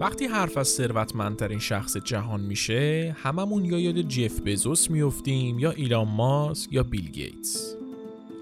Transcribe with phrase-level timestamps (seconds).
[0.00, 6.08] وقتی حرف از ثروتمندترین شخص جهان میشه هممون یا یاد جف بزوس میفتیم یا ایلان
[6.08, 7.74] ماسک یا بیل گیتس.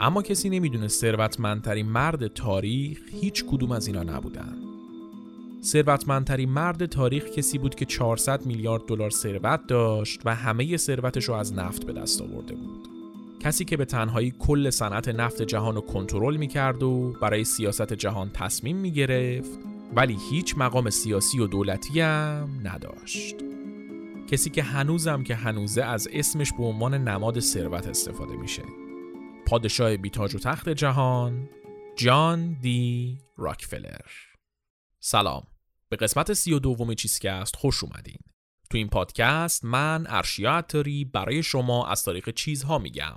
[0.01, 4.57] اما کسی نمی‌دونه ثروتمندترین مرد تاریخ هیچ کدوم از اینا نبودن.
[5.63, 11.35] ثروتمندترین مرد تاریخ کسی بود که 400 میلیارد دلار ثروت داشت و همه ثروتش رو
[11.35, 12.89] از نفت به دست آورده بود.
[13.41, 18.31] کسی که به تنهایی کل صنعت نفت جهان رو کنترل می‌کرد و برای سیاست جهان
[18.35, 23.37] تصمیم می‌گرفت ولی هیچ مقام سیاسی و دولتی هم نداشت.
[24.31, 28.63] کسی که هنوزم که هنوزه از اسمش به عنوان نماد ثروت استفاده میشه.
[29.47, 31.49] پادشاه بیتاج و تخت جهان
[31.97, 34.07] جان دی راکفلر.
[35.01, 35.43] سلام.
[35.89, 38.19] به قسمت سی و دوم چیزکست خوش اومدین.
[38.71, 43.17] تو این پادکست من ارشیا عطاری برای شما از تاریخ چیزها میگم.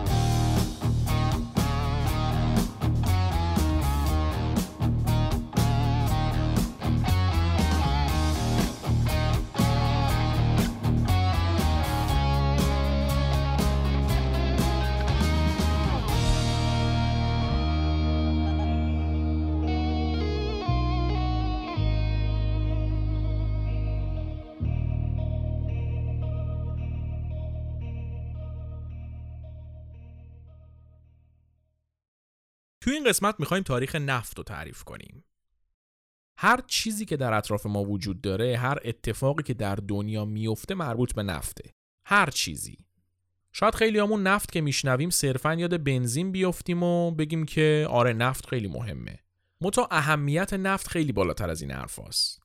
[32.81, 35.23] تو این قسمت می‌خوایم تاریخ نفت رو تعریف کنیم.
[36.37, 41.13] هر چیزی که در اطراف ما وجود داره، هر اتفاقی که در دنیا میفته مربوط
[41.13, 41.71] به نفته.
[42.05, 42.77] هر چیزی.
[43.53, 48.45] شاید خیلی همون نفت که میشنویم صرفا یاد بنزین بیفتیم و بگیم که آره نفت
[48.45, 49.19] خیلی مهمه.
[49.61, 52.41] متا اهمیت نفت خیلی بالاتر از این حرفاست.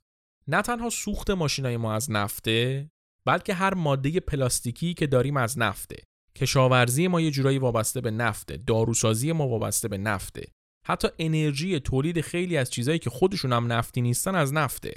[0.48, 2.90] نه تنها سوخت ماشینای ما از نفته
[3.24, 5.96] بلکه هر ماده پلاستیکی که داریم از نفته
[6.36, 10.44] کشاورزی ما یه جورایی وابسته به نفته داروسازی ما وابسته به نفته.
[10.86, 14.94] حتی انرژی تولید خیلی از چیزهایی که خودشون هم نفتی نیستن از نفته.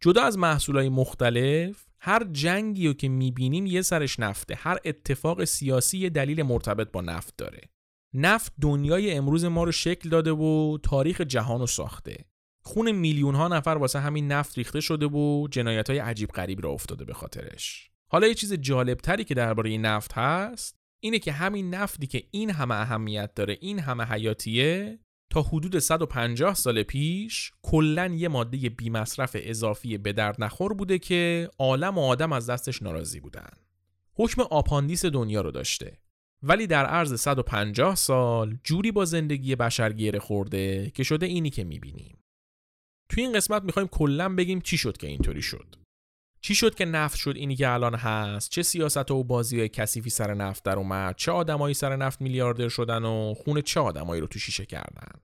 [0.00, 4.54] جدا از محصولای مختلف هر جنگی رو که می‌بینیم یه سرش نفته.
[4.54, 7.60] هر اتفاق سیاسی یه دلیل مرتبط با نفت داره.
[8.14, 12.24] نفت دنیای امروز ما رو شکل داده و تاریخ جهان رو ساخته.
[12.62, 16.70] خون میلیون ها نفر واسه همین نفت ریخته شده و جنایت های عجیب غریب را
[16.70, 17.90] افتاده به خاطرش.
[18.12, 22.50] حالا یه چیز جالبتری که درباره این نفت هست اینه که همین نفتی که این
[22.50, 24.98] همه اهمیت داره این همه حیاتیه
[25.32, 31.50] تا حدود 150 سال پیش کلا یه ماده بیمصرف اضافی به درد نخور بوده که
[31.58, 33.50] عالم و آدم از دستش ناراضی بودن.
[34.14, 35.98] حکم آپاندیس دنیا رو داشته.
[36.42, 41.64] ولی در عرض 150 سال جوری با زندگی بشر گیره خورده که شده اینی که
[41.64, 42.18] می‌بینیم.
[43.08, 45.76] توی این قسمت می‌خوایم کلا بگیم چی شد که اینطوری شد.
[46.40, 50.10] چی شد که نفت شد اینی که الان هست؟ چه سیاست و بازی های کثیفی
[50.10, 54.26] سر نفت در اومد؟ چه آدمایی سر نفت میلیاردر شدن و خون چه آدمایی رو
[54.26, 55.20] تو شیشه کردن؟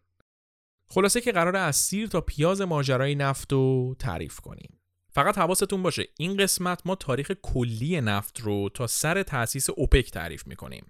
[0.91, 4.81] خلاصه که قرار از سیر تا پیاز ماجرای نفت رو تعریف کنیم.
[5.11, 10.47] فقط حواستون باشه این قسمت ما تاریخ کلی نفت رو تا سر تأسیس اوپک تعریف
[10.47, 10.87] می‌کنیم.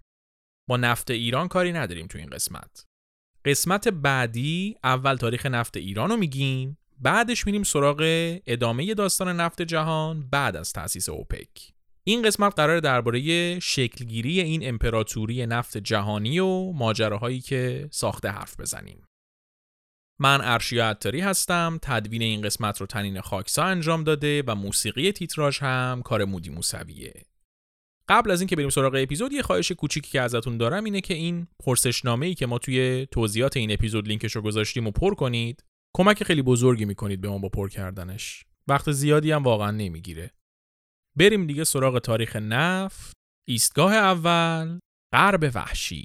[0.69, 2.87] با نفت ایران کاری نداریم تو این قسمت.
[3.45, 6.79] قسمت بعدی اول تاریخ نفت ایران رو میگیم.
[7.01, 8.03] بعدش میریم سراغ
[8.47, 11.73] ادامه داستان نفت جهان بعد از تأسیس اوپک.
[12.05, 19.03] این قسمت قرار درباره شکلگیری این امپراتوری نفت جهانی و ماجراهایی که ساخته حرف بزنیم.
[20.19, 25.59] من ارشیا عطاری هستم تدوین این قسمت رو تنین خاکسا انجام داده و موسیقی تیتراژ
[25.59, 27.23] هم کار مودی موسویه.
[28.09, 31.47] قبل از اینکه بریم سراغ اپیزود یه خواهش کوچیکی که ازتون دارم اینه که این
[31.65, 35.65] پرسشنامه ای که ما توی توضیحات این اپیزود لینکش رو گذاشتیم و پر کنید
[35.97, 38.45] کمک خیلی بزرگی می‌کنید به ما با پر کردنش.
[38.69, 40.31] وقت زیادی هم واقعا نمی‌گیره.
[41.19, 43.13] بریم دیگه سراغ تاریخ نفت.
[43.49, 44.79] ایستگاه اول
[45.15, 46.05] غرب وحشی.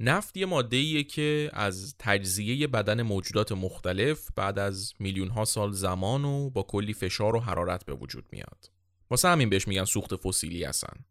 [0.00, 6.24] نفت یه ماده که از تجزیه بدن موجودات مختلف بعد از میلیون ها سال زمان
[6.24, 8.70] و با کلی فشار و حرارت به وجود میاد.
[9.10, 11.04] واسه همین بهش میگن سوخت فسیلی هستن.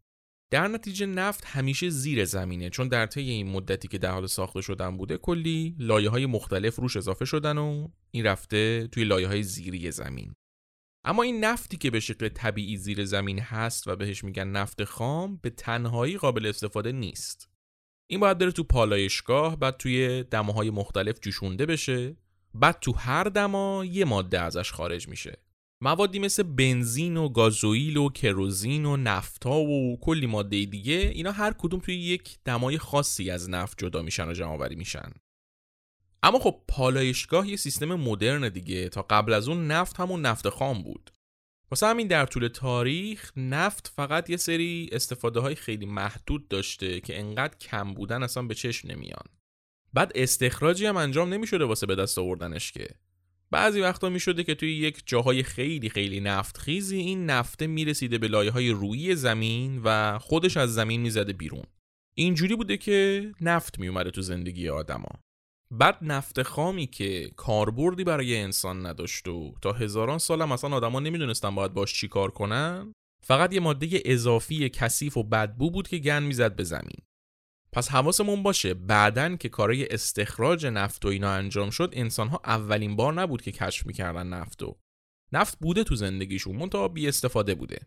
[0.50, 4.60] در نتیجه نفت همیشه زیر زمینه چون در طی این مدتی که در حال ساخته
[4.60, 9.42] شدن بوده کلی لایه های مختلف روش اضافه شدن و این رفته توی لایه های
[9.42, 10.34] زیری زمین.
[11.04, 15.36] اما این نفتی که به شکل طبیعی زیر زمین هست و بهش میگن نفت خام
[15.42, 17.47] به تنهایی قابل استفاده نیست.
[18.10, 22.16] این باید بره تو پالایشگاه بعد توی دماهای مختلف جوشونده بشه.
[22.54, 25.38] بعد تو هر دما یه ماده ازش خارج میشه.
[25.80, 31.52] موادی مثل بنزین و گازوئیل و کروزین و نفتا و کلی ماده دیگه اینا هر
[31.52, 35.12] کدوم توی یک دمای خاصی از نفت جدا میشن و جمع میشن.
[36.22, 38.88] اما خب پالایشگاه یه سیستم مدرن دیگه.
[38.88, 41.10] تا قبل از اون نفت همون نفت خام بود.
[41.70, 47.18] واسه همین در طول تاریخ نفت فقط یه سری استفاده های خیلی محدود داشته که
[47.18, 49.24] انقدر کم بودن اصلا به چشم نمیان.
[49.94, 52.88] بعد استخراجی هم انجام نمی‌شده واسه به دست آوردنش که.
[53.50, 58.18] بعضی وقتا می شده که توی یک جاهای خیلی خیلی نفت خیزی این نفته می‌رسیده
[58.18, 61.64] به لایه های روی زمین و خودش از زمین می‌زده بیرون.
[62.14, 65.08] اینجوری بوده که نفت میومده تو زندگی آدما.
[65.70, 71.00] بعد نفت خامی که کاربردی برای انسان نداشت و تا هزاران سال هم اصلا آدما
[71.00, 72.92] نمی‌دونستن باید باش چی کار کنن
[73.22, 76.98] فقط یه ماده اضافی کثیف و بدبو بود که گن می‌زد به زمین.
[77.72, 83.14] پس حواسمون باشه بعدن که کارای استخراج نفت و اینا انجام شد انسانها اولین بار
[83.14, 84.76] نبود که کشف می‌کردن نفت و.
[85.32, 87.78] نفت بوده تو زندگیشون منتها بی استفاده بوده.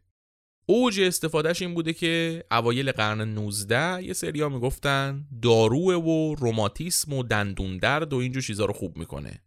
[0.71, 7.23] اوج استفادهش این بوده که اوایل قرن 19 یه سریا می‌گفتن داروه و روماتیسم و
[7.23, 9.41] دندون درد و اینجور چیزا رو خوب می‌کنه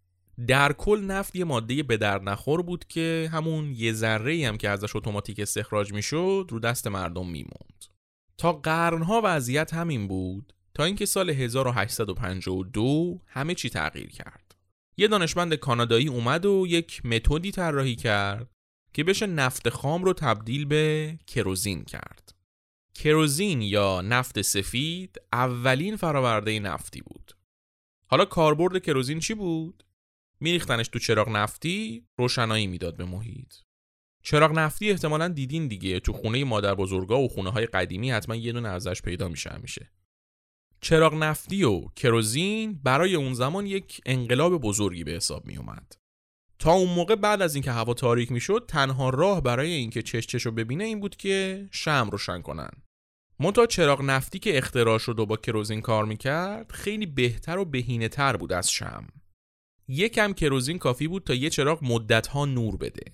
[0.46, 4.68] در کل نفت یه ماده به در نخور بود که همون یه ذره هم که
[4.68, 7.84] ازش اتوماتیک استخراج می‌شد رو دست مردم میموند
[8.38, 14.54] تا قرنها وضعیت همین بود تا اینکه سال 1852 همه چی تغییر کرد.
[14.96, 18.53] یه دانشمند کانادایی اومد و یک متدی طراحی کرد
[18.94, 22.34] که بشه نفت خام رو تبدیل به کروزین کرد.
[22.94, 27.32] کروزین یا نفت سفید اولین فراورده نفتی بود.
[28.06, 29.84] حالا کاربرد کروزین چی بود؟
[30.40, 33.54] میریختنش تو چراغ نفتی روشنایی می‌داد به محیط.
[34.22, 38.52] چراغ نفتی احتمالا دیدین دیگه تو خونه مادر بزرگا و خونه های قدیمی حتما یه
[38.52, 39.90] دونه ازش پیدا میشه همیشه
[40.80, 46.03] چراغ نفتی و کروزین برای اون زمان یک انقلاب بزرگی به حساب می اومد.
[46.58, 50.46] تا اون موقع بعد از اینکه هوا تاریک می‌شد تنها راه برای اینکه چش چش
[50.46, 52.70] رو ببینه این بود که شم روشن کنن.
[53.40, 58.08] منتها چراغ نفتی که اختراع شد و با کروزین کار می‌کرد خیلی بهتر و بهینه
[58.08, 59.06] تر بود از شم.
[59.88, 63.04] یکم کروزین کافی بود تا یه چراغ مدتها نور بده.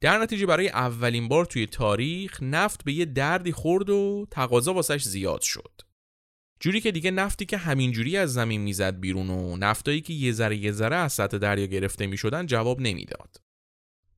[0.00, 5.02] در نتیجه برای اولین بار توی تاریخ نفت به یه دردی خورد و تقاضا واسش
[5.02, 5.80] زیاد شد.
[6.62, 10.56] جوری که دیگه نفتی که همینجوری از زمین می‌زد بیرون و نفتایی که یه ذره
[10.56, 13.36] یه ذره از سطح دریا گرفته می‌شدن جواب نمی‌داد.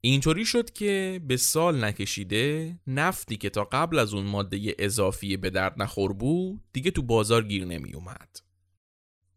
[0.01, 5.51] اینطوری شد که به سال نکشیده نفتی که تا قبل از اون ماده اضافی به
[5.51, 8.41] درد نخور بود دیگه تو بازار گیر نمی اومد.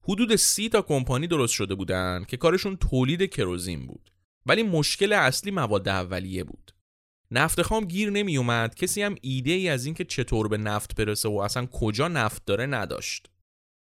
[0.02, 4.12] حدود سی تا کمپانی درست شده بودن که کارشون تولید کروزین بود.
[4.46, 6.67] ولی مشکل اصلی مواد اولیه بود
[7.32, 11.30] نفت خام گیر نمی اومد کسی هم ایده ای از اینکه چطور به نفت برسه
[11.30, 13.30] و اصلا کجا نفت داره نداشت.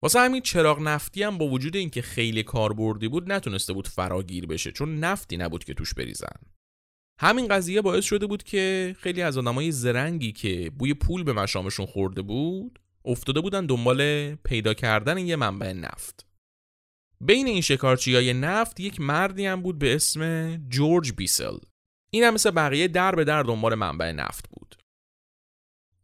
[0.03, 4.73] واسه همین چراغ نفتی هم با وجود اینکه خیلی کاربردی بود نتونسته بود فراگیر بشه
[4.73, 6.37] چون نفتی نبود که توش بریزن.
[7.21, 11.87] همین قضیه باعث شده بود که خیلی از آدمای زرنگی که بوی پول به مشامشون
[11.87, 16.27] خورده بود افتاده بودن دنبال پیدا کردن یه منبع نفت.
[17.21, 21.57] بین این شکارچی های نفت یک مردی هم بود به اسم جورج بیسل.
[22.17, 24.77] این هم مثل بقیه در به در دنبال منبع نفت بود.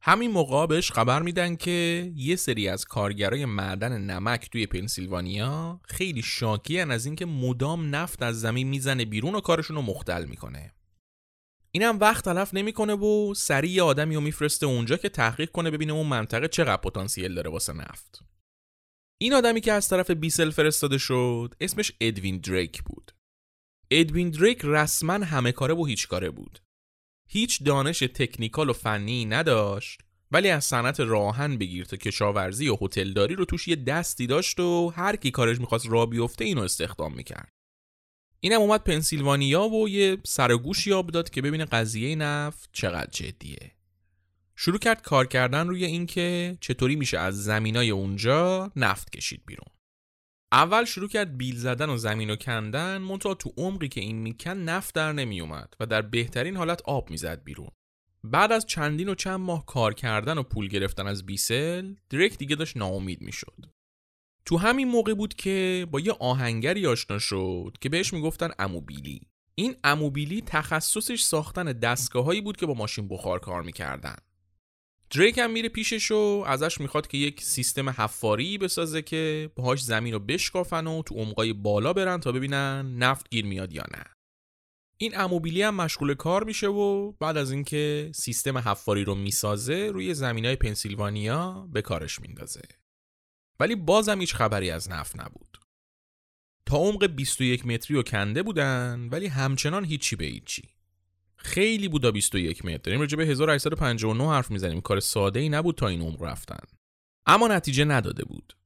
[0.02, 6.22] همین موقع بهش خبر میدن که یه سری از کارگرای معدن نمک توی پنسیلوانیا خیلی
[6.22, 10.72] شاکیان از اینکه مدام نفت از زمین می‌زنه بیرون و کارشون رو مختل می‌کنه.
[11.70, 16.06] اینم وقت تلف نمی‌کنه و سریع آدمی رو میفرسته اونجا که تحقیق کنه ببینه اون
[16.06, 18.22] منطقه چقدر پتانسیل داره واسه نفت.
[19.20, 23.12] این آدمی که از طرف بیسل فرستاده شد اسمش ادوین دریک بود.
[24.00, 26.58] ادوین دریک رسما همه کاره و هیچ کاره بود.
[27.28, 33.34] هیچ دانش تکنیکال و فنی نداشت ولی از صنعت راهن بگیر تا کشاورزی و هتلداری
[33.34, 37.48] رو توش یه دستی داشت و هر کی کارش می‌خواست را بیفته اینو استخدام می‌کرد.
[38.40, 43.72] اینم اومد پنسیلوانیا و یه سرگوشی آب داد که ببینه قضیه نفت چقدر جدیه.
[44.56, 49.68] شروع کرد کار کردن روی اینکه چطوری میشه از زمینای اونجا نفت کشید بیرون
[50.52, 54.50] اول شروع کرد بیل زدن و زمین و کندن منتها تو عمقی که این میکن
[54.50, 57.70] نفت در نمیومد و در بهترین حالت آب می‌زد بیرون.
[58.24, 62.56] بعد از چندین و چند ماه کار کردن و پول گرفتن از بیسل دریک دیگه
[62.56, 63.66] داشت ناامید می‌شد.
[64.44, 69.20] تو همین موقع بود که با یه آهنگری آشنا شد که بهش می‌گفتن اموبیلی.
[69.54, 74.16] این اموبیلی تخصصش ساختن دستگاهایی بود که با ماشین بخار کار می‌کردن.
[75.14, 80.12] دریک هم میره پیشش و ازش می‌خواد که یک سیستم حفاری بسازه که باهاش زمین
[80.12, 84.04] رو بشکافن و تو عمقای بالا برن تا ببینن نفت گیر میاد یا نه.
[84.98, 90.14] این اموبیلی هم مشغول کار میشه و بعد از اینکه سیستم حفاری رو می‌سازه روی
[90.14, 92.62] زمین های پنسیلوانیا به کارش میندازه.
[93.60, 95.58] ولی بازم هیچ خبری از نفت نبود.
[96.66, 100.71] تا عمق 21 متری و کنده بودن ولی همچنان هیچی به هیچی.
[101.42, 105.88] خیلی بودا 21 متر داریم راجع به 1859 حرف می‌زنیم کار ساده ای نبود تا
[105.88, 106.64] این عمق رفتن
[107.26, 108.56] اما نتیجه نداده بود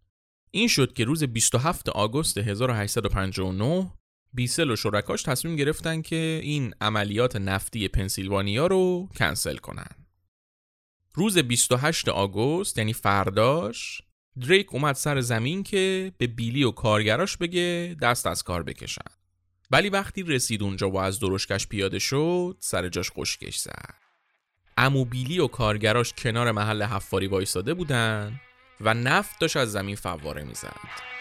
[0.50, 3.92] این شد که روز 27 آگوست 1859
[4.33, 10.06] بیسل و شرکاش تصمیم گرفتن که این عملیات نفتی پنسیلوانیا رو کنسل کنن.
[11.14, 14.02] روز 28 آگوست یعنی فرداش
[14.40, 19.11] دریک اومد سر زمین که به بیلی و کارگراش بگه دست از کار بکشن.
[19.70, 23.94] ولی وقتی رسید اونجا و از درشکش پیاده شد سر جاش خشکش زد.
[24.76, 28.40] امو بیلی و کارگراش کنار محل حفاری وایساده بودن
[28.80, 31.15] و نفت داشت از زمین فواره می‌زد.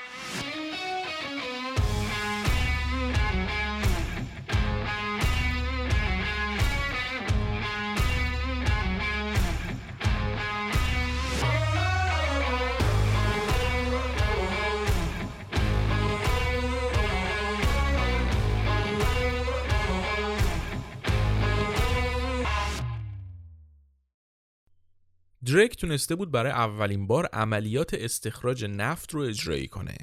[25.46, 29.98] دریک تونسته بود برای اولین بار عملیات استخراج نفت رو اجرایی کنه.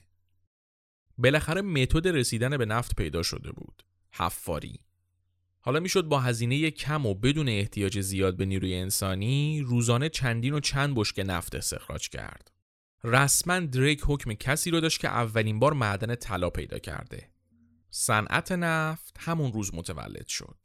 [1.18, 3.82] بالاخره متد رسیدن به نفت پیدا شده بود.
[4.12, 4.80] حفاری.
[5.60, 10.60] حالا می‌شد با هزینه کم و بدون احتیاج زیاد به نیروی انسانی روزانه چندین و
[10.60, 12.52] چند بشک نفت استخراج کرد.
[13.04, 17.30] رسما دریک حکم کسی رو داشت که اولین بار معدن طلا پیدا کرده.
[17.90, 20.56] صنعت نفت همون روز متولد شد.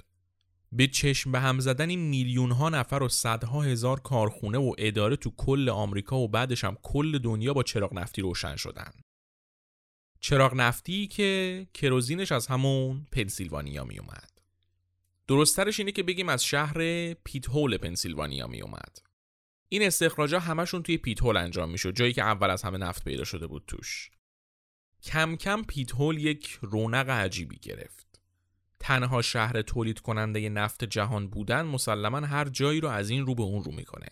[0.71, 5.31] به چشم به هم زدن میلیون ها نفر و صدها هزار کارخونه و اداره تو
[5.37, 8.91] کل آمریکا و بعدش هم کل دنیا با چراغ نفتی روشن شدن.
[10.19, 14.31] چراغ نفتی که کروزینش از همون پنسیلوانیا می اومد.
[15.27, 18.97] درسترش اینه که بگیم از شهر پیت هول پنسیلوانیا می اومد.
[19.69, 23.23] این استخراجا همشون توی پیت هول انجام می‌شد جایی که اول از همه نفت پیدا
[23.23, 24.11] شده بود توش.
[25.03, 28.06] کم کم پیت هول یک رونق عجیبی گرفت.
[28.79, 33.43] تنها شهر تولید کننده نفت جهان بودن مسلما هر جایی رو از این رو به
[33.43, 34.09] اون رو می‌کنه.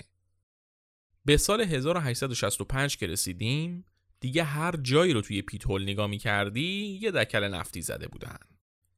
[1.26, 3.86] به سال 1865 که رسیدیم
[4.20, 8.38] دیگه هر جایی رو توی پیتول نگاه می‌کردی یه دکل نفتی زده بودن.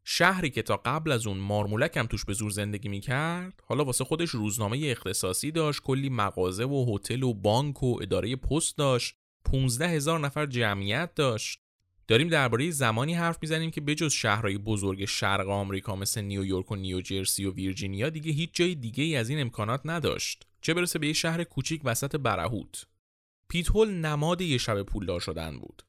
[0.04, 4.04] شهری که تا قبل از اون مارمولک هم توش به زور زندگی می‌کرد حالا واسه
[4.04, 9.88] خودش روزنامه اختصاصی داشت کلی مغازه و هتل و بانک و اداره پست داشت 15
[9.88, 11.67] هزار نفر جمعیت داشت
[12.08, 17.46] داریم درباره زمانی حرف می‌زنیم که بجز شهرهای بزرگ شرق آمریکا مثل نیویورک و نیوجرسی
[17.46, 20.48] و ویرجینیا دیگه هیچ جای دیگه ای از این امکانات نداشت.
[20.62, 22.86] چه برسه به یه شهر کوچیک وسط برهوت.
[23.50, 25.84] پیتول نماد یه شب پولدار شدن بود.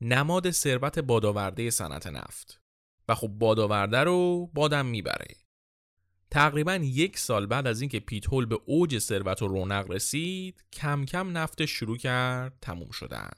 [0.00, 2.60] نماد ثروت بادآورده صنعت نفت.
[3.08, 5.36] و خب بادآورده رو بادم می‌بره.
[6.30, 11.38] تقریبا یک سال بعد از اینکه پیتول به اوج ثروت و رونق رسید کم کم
[11.38, 13.30] نفت شروع کرد تموم شدن.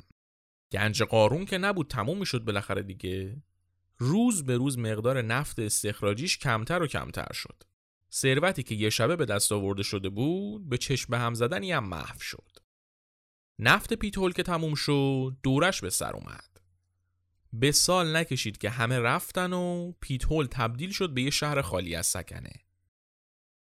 [0.73, 3.43] گنج قارون که نبود تموم می‌شد بالاخره دیگه.
[3.99, 7.63] روز به روز مقدار نفت استخراجیش کمتر و کمتر شد.
[8.13, 12.19] ثروتی که یه شبه به دست آورده شده بود به چشم هم زدنی هم محو
[12.19, 12.53] شد.
[13.59, 16.61] نفت پیتول که تموم شد دورش به سر اومد.
[17.53, 22.07] به سال نکشید که همه رفتن و پیتول تبدیل شد به یه شهر خالی از
[22.07, 22.66] سکنه.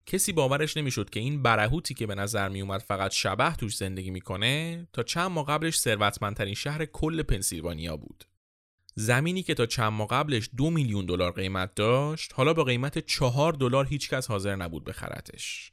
[0.08, 4.10] کسی باورش نمی‌شد که این برهوتی که به نظر می اومد فقط شبه توش زندگی
[4.10, 8.24] می‌کنه تا چند ماه قبلش ثروتمندترین شهر کل پنسیلوانیا بود.
[8.94, 13.52] زمینی که تا چند ماه قبلش دو میلیون دلار قیمت داشت حالا با قیمت چهار
[13.52, 15.72] دلار هیچکس حاضر نبود بخرتش.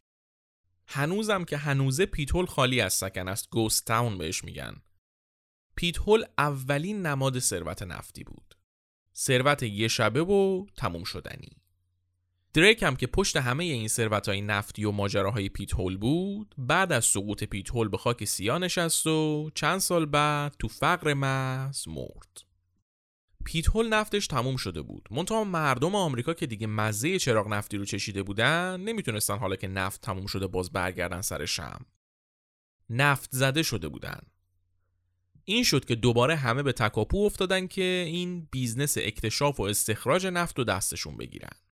[0.87, 4.81] هنوزم که هنوزه پیتول خالی از سکن است گوست تاون بهش میگن.
[5.75, 8.55] پیتول اولین نماد ثروت نفتی بود.
[9.15, 11.64] ثروت یه شبه و تموم شدنی.
[12.55, 16.91] دریک هم که پشت همه این ثروت های نفتی و ماجراهای پیت هول بود بعد
[16.91, 21.87] از سقوط پیت هول به خاک سیاه نشست و چند سال بعد تو فقر محض
[21.87, 22.41] مرد.
[23.45, 25.07] پیت هول نفتش تموم شده بود.
[25.11, 30.01] منتها مردم آمریکا که دیگه مزه چراغ نفتی رو چشیده بودن نمی‌تونستن حالا که نفت
[30.01, 31.85] تموم شده باز برگردن سر شمع.
[32.89, 34.19] نفت زده شده بودن.
[35.45, 40.57] این شد که دوباره همه به تکاپو افتادن که این business اکتشاف و استخراج نفت
[40.57, 41.64] رو دستشون بگیرن.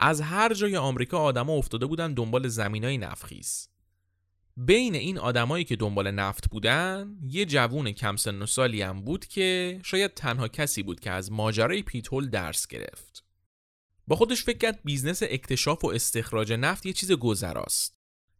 [0.00, 3.68] از هر جای آمریکا آدما افتاده بودن دنبال زمینای نفخیز.
[4.56, 9.26] بین این آدمایی که دنبال نفت بودن یه جوون کم سن و سالی هم بود
[9.26, 13.24] که شاید تنها کسی بود که از ماجرای پیت هول درس گرفت.
[14.06, 17.94] با خودش فکر کرد business اکتشاف و استخراج نفت یه چیز گذراست.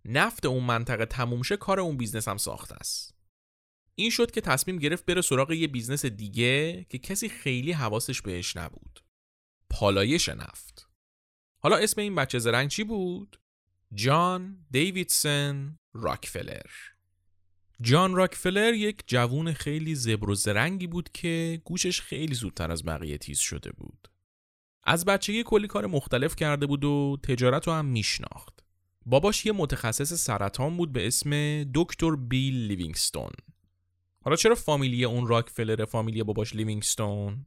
[0.04, 3.14] نفت اون منطقه تموم شه کار اون business هم ساخته است.
[3.94, 8.56] این شد که تصمیم گرفت بره سراغ یه business دیگه که کسی خیلی حواسش بهش
[8.56, 9.04] نبود.
[9.70, 10.89] پالایش نفت.
[11.62, 13.40] حالا اسم این بچه زرنگ چی بود؟
[13.94, 16.70] جان دیویسون راکفلر
[17.82, 23.18] جان راکفلر یک جوون خیلی زبر و زرنگی بود که گوشش خیلی زودتر از بقیه
[23.18, 24.08] تیز شده بود.
[24.84, 28.60] از بچگی کلی کار مختلف کرده بود و تجارت رو هم میشناخت.
[29.06, 33.30] باباش یه متخصص سرطان بود به اسم دکتر بیل لیوینگستون.
[34.24, 37.44] حالا چرا فامیلی اون راکفلر فامیلی باباش لیوینگستون؟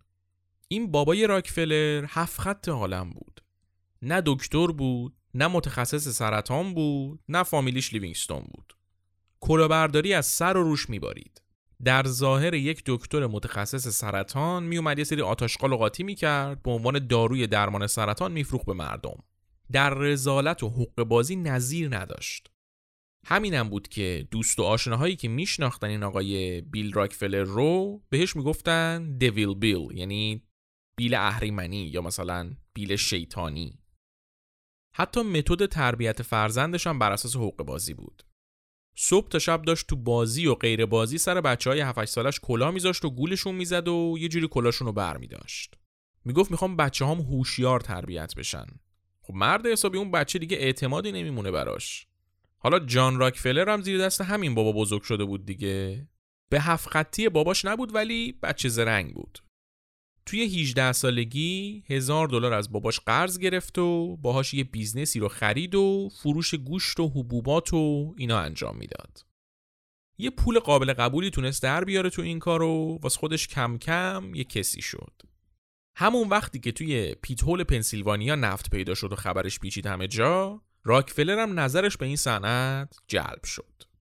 [0.67, 3.42] این بابای راکفلر هفت خط عالم بود.
[4.05, 8.73] نه دکتر بود، نه متخصص سرطان بود، نه فامیلیش لیوینگستون بود.
[9.39, 11.41] کلاهبرداری از سر و روش میبارید.
[11.83, 16.71] در ظاهر یک دکتر متخصص سرطان میومد یه سری آت آشغال و قاطی می‌کرد به
[16.71, 19.23] عنوان داروی درمان سرطان میفروخت به مردم.
[19.71, 22.51] در رزالت و حقوق بازی نظیر نداشت.
[23.25, 29.17] همینم بود که دوست و آشناهایی که میشناختن این آقای بیل راکفلر رو بهش می‌گفتن
[29.17, 30.43] دویل بیل یعنی
[30.95, 33.82] بیل اهریمنی یا مثلا بیل شیطانی
[34.95, 38.23] حتی متد تربیت فرزندش هم بر اساس حقوق بازی بود.
[38.95, 42.71] صبح تا شب داشت تو بازی و غیر بازی سر بچه های 7 سالش کلا
[42.71, 45.75] میذاشت و گولشون می‌زد و یه جوری کلاشون رو بر میداشت.
[46.25, 48.65] می‌گفت می‌خوام بچه هام هوشیار تربیت بشن.
[49.21, 52.07] خب مرد حسابی اون بچه دیگه اعتمادی نمیمونه براش.
[52.57, 56.07] حالا جان راکفلر هم زیر دست همین بابا بزرگ شده بود دیگه.
[56.49, 59.39] به هفت خطی باباش نبود ولی بچه زرنگ بود.
[60.25, 65.27] توی 18 سالگی هزار دلار از باباش قرض گرفت و باهاش یه business ی رو
[65.27, 69.25] خرید و فروش گوشت و حبوبات و اینا انجام می‌داد.
[70.17, 74.43] یه پول قابل قبولی تونست در بیاره تو این کارو واسه خودش کم کم یه
[74.43, 75.13] کسی شد.
[75.95, 81.39] همون وقتی که توی پیتهول پنسیلوانیا نفت پیدا شد و خبرش پیچید همه جا، راکفلر
[81.39, 83.92] هم نظرش به این صنعت جلب شد.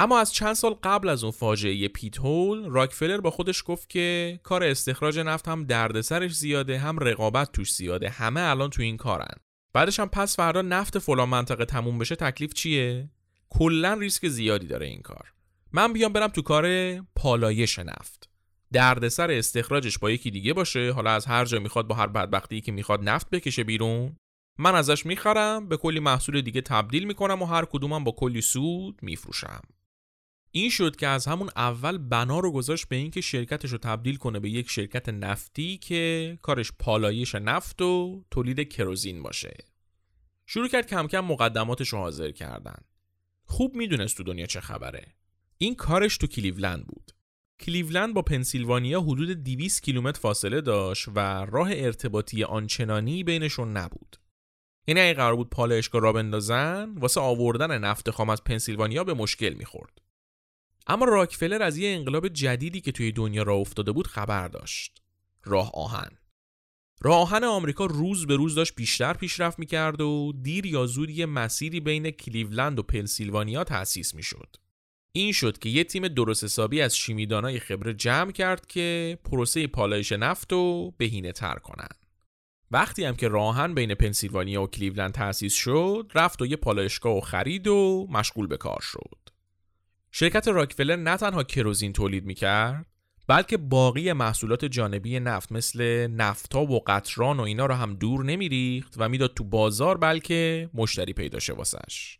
[0.00, 4.40] اما از چند سال قبل از اون فاجعه پیت هول راکفلر با خودش گفت که
[4.42, 9.34] کار استخراج نفت هم دردسرش زیاده هم رقابت توش زیاده همه الان تو این کارن.
[9.72, 13.10] بعدش هم پس فردا نفت فلان منطقه تموم بشه تکلیف چیه؟
[13.50, 15.32] کلا ریسک زیادی داره این کار.
[15.72, 18.28] من بیام برم تو کار پالایش نفت.
[18.72, 22.72] دردسر استخراجش با یکی دیگه باشه حالا از هر جا می‌خواد با هر بدبختی که
[22.72, 24.16] می‌خواد نفت بکشه بیرون.
[24.58, 28.98] من ازش می‌خرم به کلی محصول دیگه تبدیل می‌کنم و هر کدومم با کلی سود
[29.02, 29.60] میفروشم.
[30.50, 34.40] این شد که از همون اول بنا رو گذاشت به اینکه شرکتش رو تبدیل کنه
[34.40, 39.56] به یک شرکت نفتی که کارش پالایش نفت و تولید کروزین باشه.
[40.46, 42.78] شروع کرد کم کم مقدماتش رو حاضر کردن.
[43.44, 45.06] خوب می‌دونست تو دنیا چه خبره.
[45.58, 47.12] این کارش تو کلیولند بود.
[47.60, 54.16] کلیولند با پنسیلوانیا حدود 200 کیلومتر فاصله داشت و راه ارتباطی آنچنانی بینشون نبود.
[54.86, 59.54] یعنی اگه قرار بود پالایشگاه را بندازن واسه آوردن نفت خام از پنسیلوانیا به مشکل
[59.54, 60.07] می‌خورد.
[60.88, 65.02] اما راکفلر از یه انقلاب جدیدی که توی دنیا راه افتاده بود خبر داشت
[65.44, 66.10] راه آهن
[67.00, 71.26] راه آهن آمریکا روز به روز داشت بیشتر پیشرفت می‌کرد و دیر یا زود یه
[71.26, 74.56] مسیری بین کلیولند و پنسیلوانیا تأسیس می‌شد.
[75.12, 80.12] این شد که یه تیم درست حسابی از شیمیدانای خبره جمع کرد که پروسه پالایش
[80.12, 81.88] نفت رو بهینه تر کنن.
[82.70, 87.20] وقتی هم که راهن بین پنسیلوانیا و کلیولند تأسیس شد، رفت و یه پالایشگاه و
[87.20, 89.37] خرید و مشغول به کار شد.
[90.10, 92.86] شرکت راکفلر نه تنها کروزین تولید می‌کرد
[93.28, 98.94] بلکه باقی محصولات جانبی نفت مثل نفتا و قطران و اینا رو هم دور نمیریخت
[98.96, 102.18] و می‌داد تو بازار بلکه مشتری پیدا شه واسش.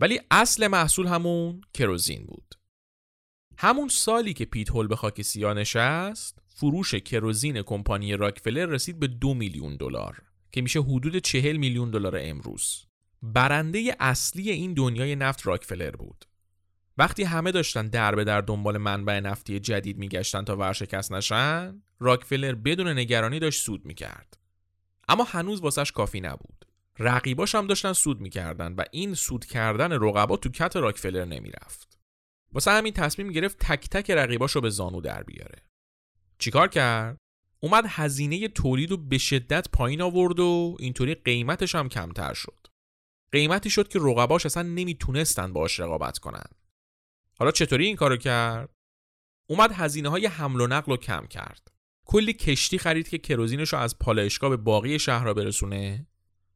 [0.00, 2.54] ولی اصل محصول همون کروزین بود.
[3.58, 9.06] همون سالی که پیت هول به خاک سیاه نشست فروش کروزین کمپانی راکفلر رسید به
[9.06, 12.84] دو میلیون دلار که میشه حدود چهل میلیون دلار امروز.
[13.22, 16.24] برنده اصلی این دنیای نفت راکفلر بود.
[16.98, 22.54] وقتی همه داشتن در به در دنبال منبع نفتی جدید میگشتن تا ورشکست نشن راکفلر
[22.54, 24.38] بدون نگرانی داشت سود می‌کرد.
[25.08, 26.66] اما هنوز واسش کافی نبود.
[26.98, 31.98] رقیباش هم داشتن سود می‌کردن و این سود کردن رقبا تو کت راکفلر نمی‌رفت.
[32.52, 35.62] واسه همین تصمیم گرفت تک تک رقیباش رو به زانو در بیاره.
[36.38, 37.16] چیکار کرد؟
[37.60, 42.66] اومد هزینه تولید رو به شدت پایین آورد و اینطوری قیمتش هم کمتر شد.
[43.32, 46.46] قیمتی شد که رقباش اصلا نمی‌تونستن باش رقابت کنن.
[47.38, 48.70] حالا چطوری این کارو کرد؟
[49.48, 51.68] اومد هزینه های حمل و نقل رو کم کرد.
[52.06, 56.06] کلی کشتی خرید که کروزینش رو از پالایشگاه به باقی شهرها برسونه.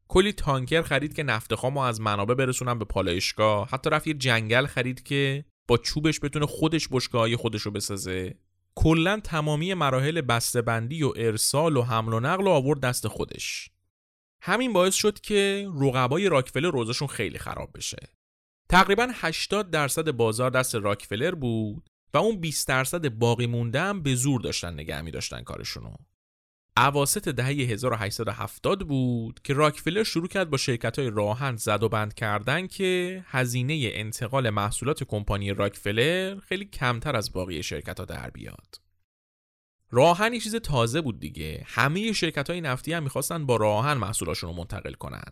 [0.07, 3.69] کلی تانکر خرید که نفت خام از منابع برسونن به پالایشگاه.
[3.69, 8.35] حتی رفت یه جنگل خرید که با چوبش بتونه خودش بشگاه خودش رو بسازه.
[8.75, 10.21] کلا تمامی مراحل
[10.61, 13.69] بندی و ارسال و حمل و نقل رو آورد دست خودش.
[14.41, 17.97] همین باعث شد که رقبای راکفلر روزشون خیلی خراب بشه.
[18.71, 24.15] تقریبا 80 درصد بازار دست راکفلر بود و اون 20 درصد باقی مونده هم به
[24.15, 25.93] زور داشتن نگه می داشتن کارشونو
[26.77, 32.13] اواسط دهه 1870 بود که راکفلر شروع کرد با شرکت های راهن زد و بند
[32.13, 38.75] کردن که هزینه انتقال محصولات کمپانی راکفلر خیلی کمتر از باقی شرکت ها در بیاد.
[39.89, 41.63] راهن یه چیز تازه بود دیگه.
[41.65, 45.31] همه شرکت های نفتی هم می‌خواستن با راهن محصولاشون رو منتقل کنن.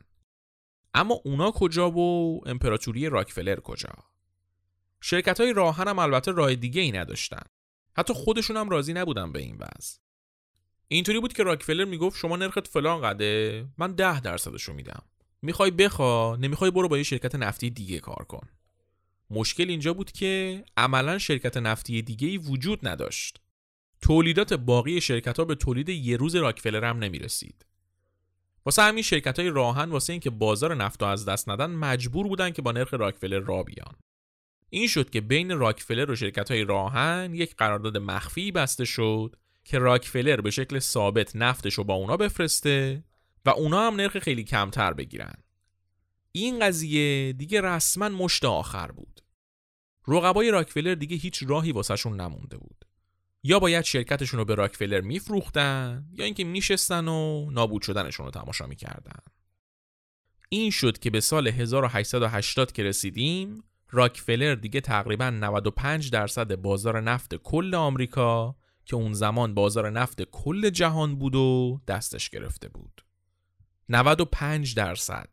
[0.94, 3.90] اما اونا کجا و امپراتوری راکفلر کجا؟
[5.02, 7.44] شرکت های راهن هم البته راه دیگه ای نداشتن.
[7.98, 10.00] حتی خودشون هم راضی نبودن به این وضع.
[10.88, 15.04] اینطوری بود که راکفلر می‌گفت شما نرخت فلان قده من ده درصدشو میدم
[15.42, 18.48] می‌خوای بخوا نمی‌خوای برو با یه شرکت نفتی دیگه کار کن
[19.30, 23.42] مشکل اینجا بود که عملا شرکت نفتی دیگه ای وجود نداشت
[24.02, 27.66] تولیدات باقی شرکت ها به تولید یه روز راکفلر هم نمی‌رسید
[28.66, 32.62] واسه همین شرکت های راهن واسه اینکه بازار نفت از دست ندن مجبور بودن که
[32.62, 33.96] با نرخ راکفلر را بیان.
[34.70, 39.80] این شد که بین راکفلر و شرکت های راهن یک قرارداد مخفی بسته شد که
[39.80, 43.04] راکفلر به شکل ثابت نفتش رو با اونا بفرسته
[43.46, 45.34] و اونا هم نرخ خیلی کمتر بگیرن.
[46.32, 49.22] این قضیه دیگه رسما مشت آخر بود.
[50.08, 52.86] رقبای راکفلر دیگه هیچ راهی واسهشون نمونده بود.
[53.44, 58.66] یا باید شرکتشون رو به راکفلر میفروختن یا اینکه میشستن و نابود شدنشون رو تماشا
[58.66, 59.20] می‌کردن.
[60.50, 67.36] این شد که به سال 1880 که رسیدیم راکفلر دیگه تقریبا 95 درصد بازار نفت
[67.36, 73.06] کل آمریکا که اون زمان بازار نفت کل جهان بود و دستش گرفته بود.
[73.90, 75.30] 95 درصد.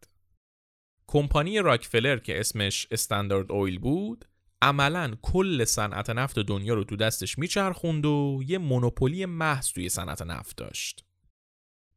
[1.06, 4.24] کمپانی راکفلر که اسمش استاندارد اویل بود
[4.62, 10.22] عملا کل صنعت نفت دنیا رو تو دستش میچرخوند و یه مونوپولی محض توی صنعت
[10.22, 11.04] نفت داشت.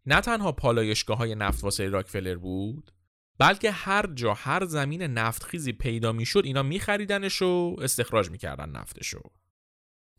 [0.06, 2.92] نه تنها پالایشگاه های نفت واسه راکفلر بود
[3.40, 9.22] بلکه هر جا هر زمین نفتخیزی پیدا می‌شد اینا میخریدنش و استخراج می‌کردن نفتشو.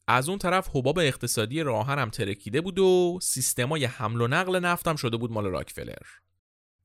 [0.08, 4.88] از اون طرف حباب اقتصادی راهن هم ترکیده بود و سیستمای حمل و نقل نفت
[4.88, 6.06] هم شده بود مال راکفلر.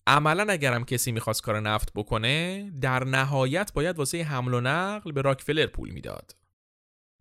[0.07, 5.21] عملا اگرم کسی می‌خواست کار نفت بکنه در نهایت باید واسه حمل و نقل به
[5.21, 6.35] راکفلر پول می‌داد.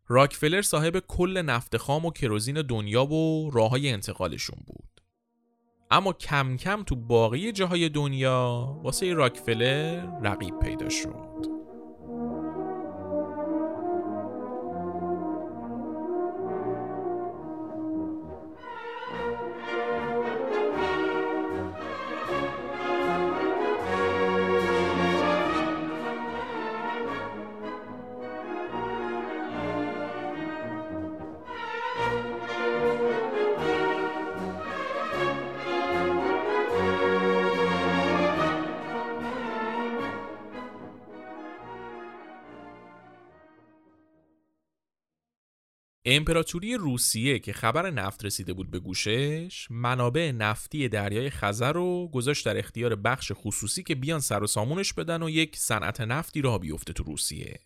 [0.09, 5.01] راکفلر صاحب کل نفت خام و کروزین دنیا و راه های انتقالشون بود.
[5.91, 11.54] اما کم کم تو باقی جاهای دنیا واسه راکفلر رقیب پیدا شد.
[46.07, 52.47] امپراتوری روسیه که خبر نفت رسیده بود به گوشش منابع نفتی دریای خزر رو گذاشت
[52.47, 56.59] در اختیار بخش خصوصی که بیان سر و سامونش بدن و یک صنعت نفتی را
[56.59, 57.61] بیفته تو روسیه.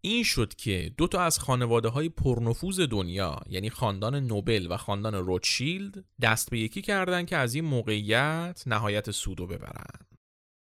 [0.00, 5.14] این شد که دو تا از خانواده های پرنفوذ دنیا یعنی خاندان نوبل و خاندان
[5.14, 10.06] روتشیلد دست به یکی کردن که از این موقعیت نهایت سودو ببرن.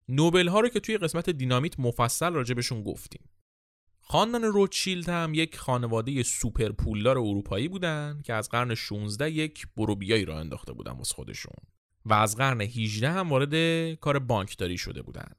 [0.10, 3.22] نوبل ها رو که توی قسمت دینامیت مفصل راجبشون گفتیم.
[4.12, 10.26] خاندان روتشیلد هم یک خانواده سوپر پولدار اروپایی بودن که از قرن 16 یک بروبیایی
[10.26, 11.56] را انداخته بودن واسه خودشون
[12.06, 13.56] و از قرن 18 هم وارد
[13.94, 15.32] کار بانکداری شده بودن.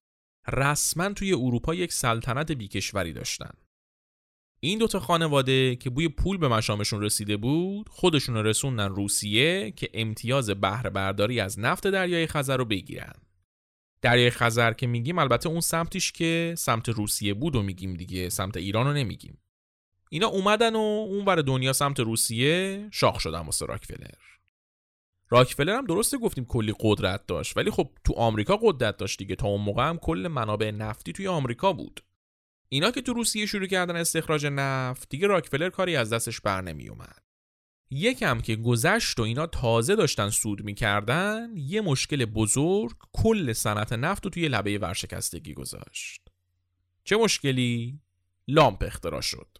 [0.53, 3.51] رسما توی اروپا یک سلطنت بیکشوری داشتن.
[4.61, 10.51] این دوتا خانواده که بوی پول به مشامشون رسیده بود خودشون رسوندن روسیه که امتیاز
[10.51, 13.15] بهره برداری از نفت دریای خزر رو بگیرن.
[14.03, 18.57] دریای خزر که میگیم البته اون سمتیش که سمت روسیه بود و میگیم دیگه سمت
[18.57, 19.39] ایران رو نمیگیم.
[20.11, 24.15] اینا اومدن و اون بر دنیا سمت روسیه شاخ شدن واسه راکفلر.
[25.31, 29.35] راکفلر هم درسته گفتیم کلی قدرت داشت ولی خب تو آمریکا قدرت داشت دیگه.
[29.35, 32.01] تا اون موقع هم کل منابع نفتی توی آمریکا بود.
[32.69, 36.89] اینا که تو روسیه شروع کردن استخراج نفت دیگه راکفلر کاری از دستش بر نمی
[36.89, 37.30] اومد
[37.91, 44.25] یکم که گذشت و اینا تازه داشتن سود می‌کردن یه مشکل بزرگ کل صنعت نفت
[44.25, 46.29] رو توی لبه ورشکستگی گذاشت.
[47.05, 48.01] چه مشکلی؟
[48.49, 49.59] لامپ اختراع شد.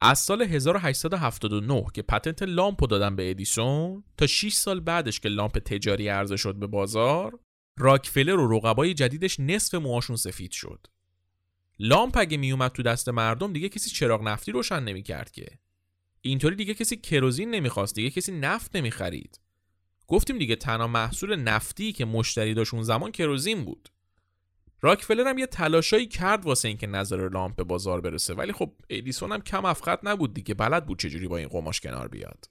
[0.00, 5.58] از سال 1879 که پتنت لامپ دادن به ادیسون تا 6 سال بعدش که لامپ
[5.58, 7.40] تجاری عرضه شد به بازار
[7.78, 10.86] راکفلر و رقبای جدیدش نصف موهاشون سفید شد.
[11.78, 15.58] لامپ اگه میومد تو دست مردم دیگه کسی چراغ نفتی روشن نمی‌کرد که.
[16.22, 19.40] اینطوری دیگه کسی کروزین نمی‌خواست دیگه کسی نفت نمی‌خرید.
[20.06, 23.88] گفتیم دیگه تنها محصول نفتی که مشتری داشت اون زمان کروزین بود.
[24.82, 29.32] راکفلر هم یه تلاشایی کرد واسه اینکه نظر لامپ به بازار برسه ولی خب ادیسون
[29.32, 30.54] هم کم افخت نبود دیگه.
[30.54, 32.50] بلد بود چجوری با این قماش کنار بیاد.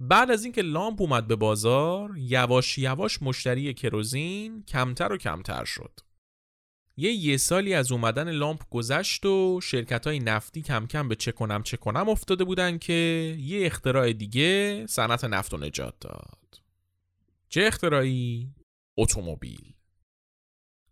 [0.00, 6.00] بعد از اینکه لامپ اومد به بازار یواش یواش مشتری کروزین کمتر و کمتر شد.
[6.96, 11.32] یه یه سالی از اومدن لامپ گذشت و شرکت های نفتی کم کم به چه
[11.32, 12.92] کنم چه کنم افتاده بودن که
[13.38, 16.60] یه اختراع دیگه صنعت نفت و نجات داد
[17.48, 18.54] چه اختراعی؟
[18.96, 19.74] اتومبیل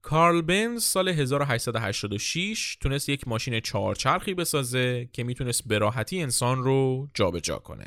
[0.03, 7.09] کارل بنز سال 1886 تونست یک ماشین چهارچرخی بسازه که می‌تونست به راحتی انسان رو
[7.15, 7.87] جابجا جا کنه.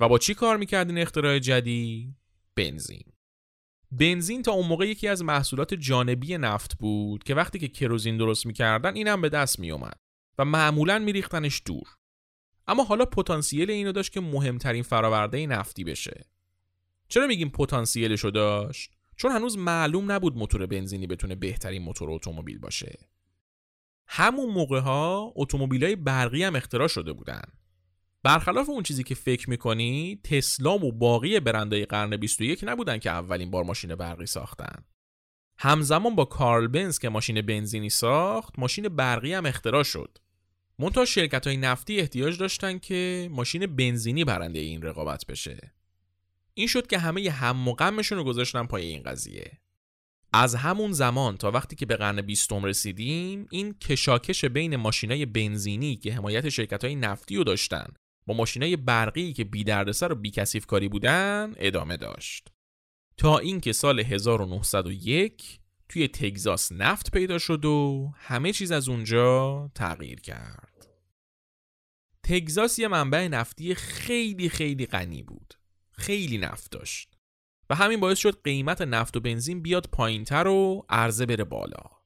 [0.00, 2.14] و با چی کار می‌کرد این اختراع جدید؟
[2.54, 3.15] بنزین.
[3.92, 8.46] بنزین تا اون موقع یکی از محصولات جانبی نفت بود که وقتی که کروزین درست
[8.46, 9.98] می‌کردن اینم به دست میومد
[10.38, 11.86] و معمولا میریختنش دور.
[12.66, 16.26] اما حالا پتانسیل اینو داشت که مهمترین فراورده نفتی بشه.
[17.08, 22.98] چرا میگیم پتانسیلشو داشت؟ چون هنوز معلوم نبود موتور بنزینی بتونه بهترین موتور اتومبیل باشه.
[24.06, 27.42] همون موقع ها اتومبیل های برقی هم اختراع شده بودن.
[28.26, 33.50] برخلاف اون چیزی که فکر می‌کنی تسلا و باقی برندهای قرن 21 نبودن که اولین
[33.50, 34.84] بار ماشین برقی ساختن.
[35.58, 40.18] همزمان با کارل بنز که ماشین بنزینی ساخت، ماشین برقی هم اختراع شد.
[40.78, 45.72] منتها شرکت های نفتی احتیاج داشتن که ماشین بنزینی برنده این رقابت بشه.
[46.54, 49.52] این شد که همه هم و غمشون رو گذاشتن پای این قضیه
[50.32, 55.96] از همون زمان تا وقتی که به قرن بیستم رسیدیم این کشاکش بین ماشینای بنزینی
[55.96, 57.86] که حمایت شرکت های نفتی رو داشتن
[58.26, 62.48] با ماشینای برقی که بی دردسر و بی کسیف کاری بودن ادامه داشت.
[63.16, 70.20] تا اینکه سال 1901 توی تگزاس نفت پیدا شد و همه چیز از اونجا تغییر
[70.20, 70.88] کرد.
[72.22, 75.54] تگزاس یه منبع نفتی خیلی خیلی غنی بود.
[75.92, 77.16] خیلی نفت داشت
[77.70, 81.96] و همین باعث شد قیمت نفت و بنزین بیاد پایینتر و عرضه بره بالا.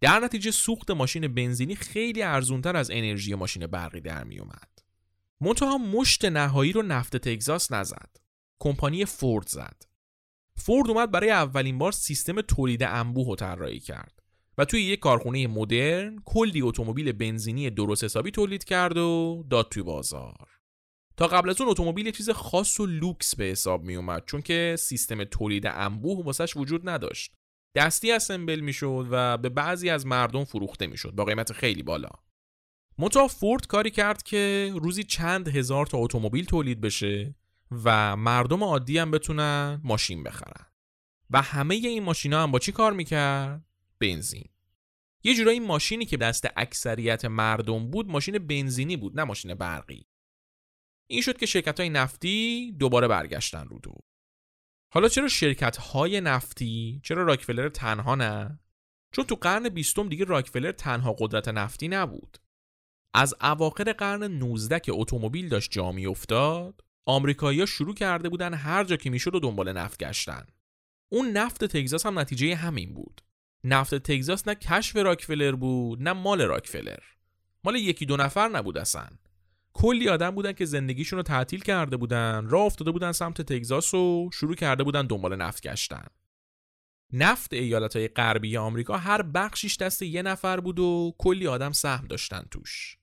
[0.00, 4.73] در نتیجه سوخت ماشین بنزینی خیلی ارزونتر از انرژی ماشین برقی در می اومد
[5.40, 8.16] منتها مشت نهایی رو نفت تگزاس نزد.
[8.62, 9.82] کمپانی فورد زد.
[10.56, 14.22] فورد اومد برای اولین بار سیستم تولید انبوه رو طراحی کرد
[14.58, 19.82] و توی یک کارخونه مدرن کلی اتومبیل بنزینی درست حسابی تولید کرد و داد توی
[19.82, 20.48] بازار.
[21.16, 24.76] تا قبل از اون اتومبیل چیز خاص و لوکس به حساب می اومد چون که
[24.78, 27.34] سیستم تولید انبوه واسش وجود نداشت.
[27.76, 32.10] دستی اسمبل می‌شد و به بعضی از مردم فروخته می‌شد با قیمت خیلی بالا.
[32.98, 37.34] منتها فورد کاری کرد که روزی چند هزار تا اتومبیل تولید بشه
[37.84, 40.66] و مردم عادی هم بتونن ماشین بخرن.
[41.30, 43.64] و همه این ماشینا هم با چی کار می‌کرد؟
[44.00, 44.48] بنزین.
[45.22, 50.06] یه جورایی ماشینی که دست اکثریت مردم بود ماشین بنزینی بود نه ماشین برقی.
[51.06, 53.94] این شد که شرکت های نفتی دوباره برگشتن رو دو.
[54.92, 58.60] حالا چرا شرکت های نفتی چرا راکفلر تنها نه؟
[59.12, 62.38] چون تو قرن بیستم دیگه راکفلر تنها قدرت نفتی نبود.
[63.14, 68.96] از اواخر قرن 19 که اتومبیل داشت جا افتاد آمریکایی‌ها شروع کرده بودن هر جا
[68.96, 70.46] که می‌شد و دنبال نفت گشتن.
[71.12, 73.20] اون نفت تگزاس هم نتیجه همین بود.
[73.64, 76.98] نفت تگزاس نه کشف راکفلر بود نه مال راکفلر.
[77.64, 79.08] مال یکی دو نفر نبود اصلا.
[79.72, 84.30] کلی آدم بودن که زندگیشون رو تعطیل کرده بودن راه افتاده بودن سمت تگزاس و
[84.32, 86.06] شروع کرده بودن دنبال نفت گشتن.
[87.12, 92.06] نفت ایالت های غربی آمریکا هر بخشیش دست یه نفر بود و کلی آدم سهم
[92.06, 92.98] داشتن توش.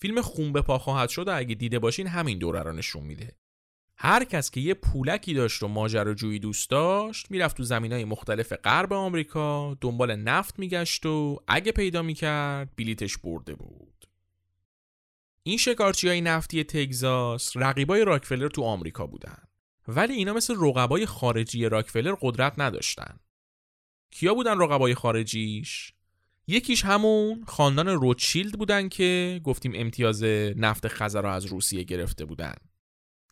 [0.00, 3.36] فیلم خون به پا خواهد شد و اگه دیده باشین همین دوره رو نشون میده.
[3.96, 8.52] هر کس که یه پولکی داشت و ماجراجویی دوست داشت می‌رفت تو زمین های مختلف
[8.52, 14.08] غرب آمریکا دنبال نفت میگشت و اگه پیدا می‌کرد بلیتش برده بود.
[15.42, 19.42] این شکارچی های نفتی تگزاس رقیبای راکفلر تو آمریکا بودن.
[19.88, 23.20] ولی اینا مثل رقبای خارجی راکفلر قدرت نداشتن.
[24.10, 25.92] کیا بودن رقبای خارجیش؟
[26.50, 30.22] یکیش همون خاندان روتشیلد بودن که گفتیم امتیاز
[30.56, 32.54] نفت خزر را از روسیه گرفته بودن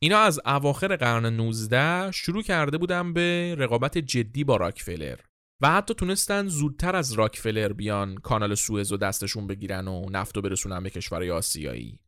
[0.01, 5.19] اینا از اواخر قرن 19 شروع کرده بودن به رقابت جدی با راکفلر
[5.61, 10.41] و حتی تونستن زودتر از راکفلر بیان کانال سوئز و دستشون بگیرن و نفت و
[10.41, 12.01] برسونن به کشورهای آسیایی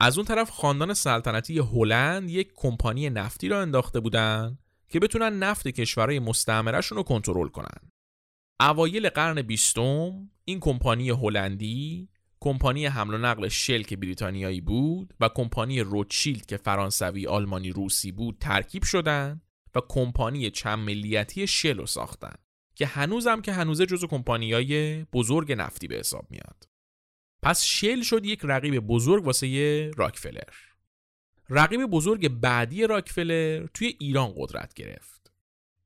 [0.00, 5.68] از اون طرف خاندان سلطنتی هلند یک کمپانی نفتی را انداخته بودن که بتونن نفت
[5.68, 7.90] کشورهای مستعمرهشون رو کنترل کنن.
[8.60, 12.08] اوایل قرن بیستم این کمپانی هلندی
[12.40, 18.12] کمپانی حمل و نقل شل که بریتانیایی بود و کمپانی روتشیلد که فرانسوی آلمانی روسی
[18.12, 19.40] بود ترکیب شدن
[19.74, 22.34] و کمپانی چند ملیتی شل رو ساختن
[22.74, 26.68] که هنوزم که هنوزه جزو کمپانیای بزرگ نفتی به حساب میاد.
[27.42, 30.54] پس شل شد یک رقیب بزرگ واسه راکفلر.
[31.50, 35.17] رقیب بزرگ بعدی راکفلر توی ایران قدرت گرفت.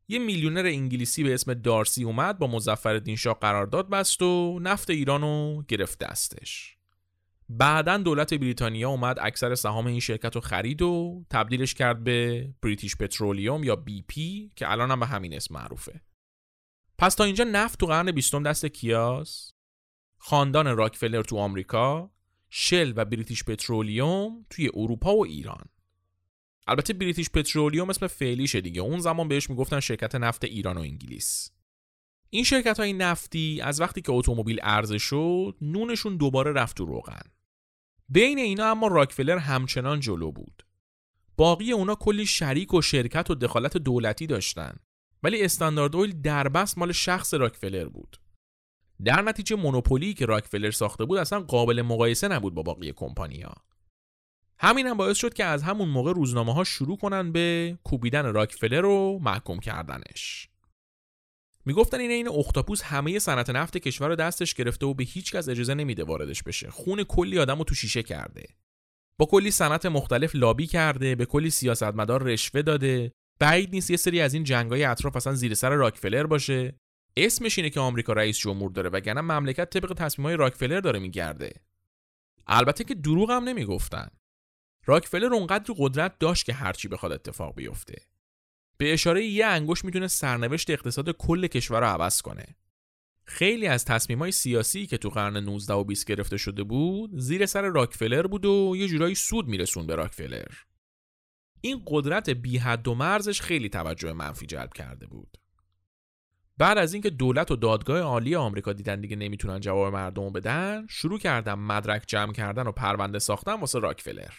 [0.08, 5.62] یه میلیونر انگلیسی به اسم دارسی اومد با مزفر شاه قرارداد بست و نفت ایرانو
[5.62, 6.76] گرفت دستش.
[7.48, 12.96] بعدا دولت بریتانیا اومد اکثر سهام این شرکت رو خرید و تبدیلش کرد به بریتیش
[12.96, 16.00] پترولیوم یا بی پی که الان هم به همین اسم معروفه.
[16.98, 19.52] پس تا اینجا نفت تو قرن بیستم دست کیاس؟
[20.18, 22.10] خاندان راکفلر تو آمریکا
[22.50, 25.64] شل و بریتیش پترولیوم توی اروپا و ایران.
[26.66, 28.80] البته بریتیش پترولیوم اسم فعلیشه دیگه.
[28.80, 31.50] اون زمان بهش می‌گفتن شرکت نفت ایران و انگلیس.
[32.30, 37.22] این شرکت های نفتی از وقتی که اتومبیل عرضه شد نونشون دوباره رفت تو روغن.
[38.08, 40.62] بین اینا اما راکفلر همچنان جلو بود.
[41.36, 44.76] باقی اونا کلی شریک و شرکت و دخالت دولتی داشتن.
[45.22, 48.16] ولی استاندارد اویل دربست مال شخص راکفلر بود.
[49.04, 53.54] در نتیجه مونوپولی که راکفلر ساخته بود اصلا قابل مقایسه نبود با باقی کمپانیا
[54.62, 58.80] همین هم باعث شد که از همون موقع روزنامه ها شروع کنن به کوبیدن راکفلر
[58.80, 60.48] رو محکوم کردنش.
[61.64, 65.48] می‌گفتن این این اختاپوس همه صنعت نفت کشور رو دستش گرفته و به هیچ کس
[65.48, 66.70] اجازه نمیده واردش بشه.
[66.70, 68.46] خون کلی آدم رو تو شیشه کرده.
[69.18, 73.12] با کلی صنعت مختلف لابی کرده به کلی سیاستمدار رشوه داده.
[73.38, 76.74] بعید نیست یه سری از این جنگای اطراف اصلا زیر سر راکفلر باشه.
[77.16, 81.52] اسمش اینه که آمریکا رئیس جمهور داره وگرنه مملکت طبق تصمیمای راکفلر داره میگرده.
[82.46, 84.08] البته که دروغ هم نمی‌گفتن.
[84.84, 88.02] راکفلر اونقدر قدرت داشت که هرچی بخواد اتفاق بیفته.
[88.76, 92.56] به اشاره یه انگوش می‌تونه سرنوشت اقتصاد کل کشور رو عوض کنه.
[93.24, 97.62] خیلی از تصمیمای سیاسی که تو قرن 19 و 20 گرفته شده بود زیر سر
[97.62, 100.48] راکفلر بود و یه جورایی سود میرسون به راکفلر.
[101.60, 105.38] این قدرت بی حد و مرزش خیلی توجه منفی جلب کرده بود.
[106.58, 111.18] بعد از اینکه دولت و دادگاه عالی آمریکا دیدن دیگه نمی‌تونن جواب مردم بدن شروع
[111.18, 114.32] کردن مدرک جمع کردن و پرونده ساختن واسه راکفلر.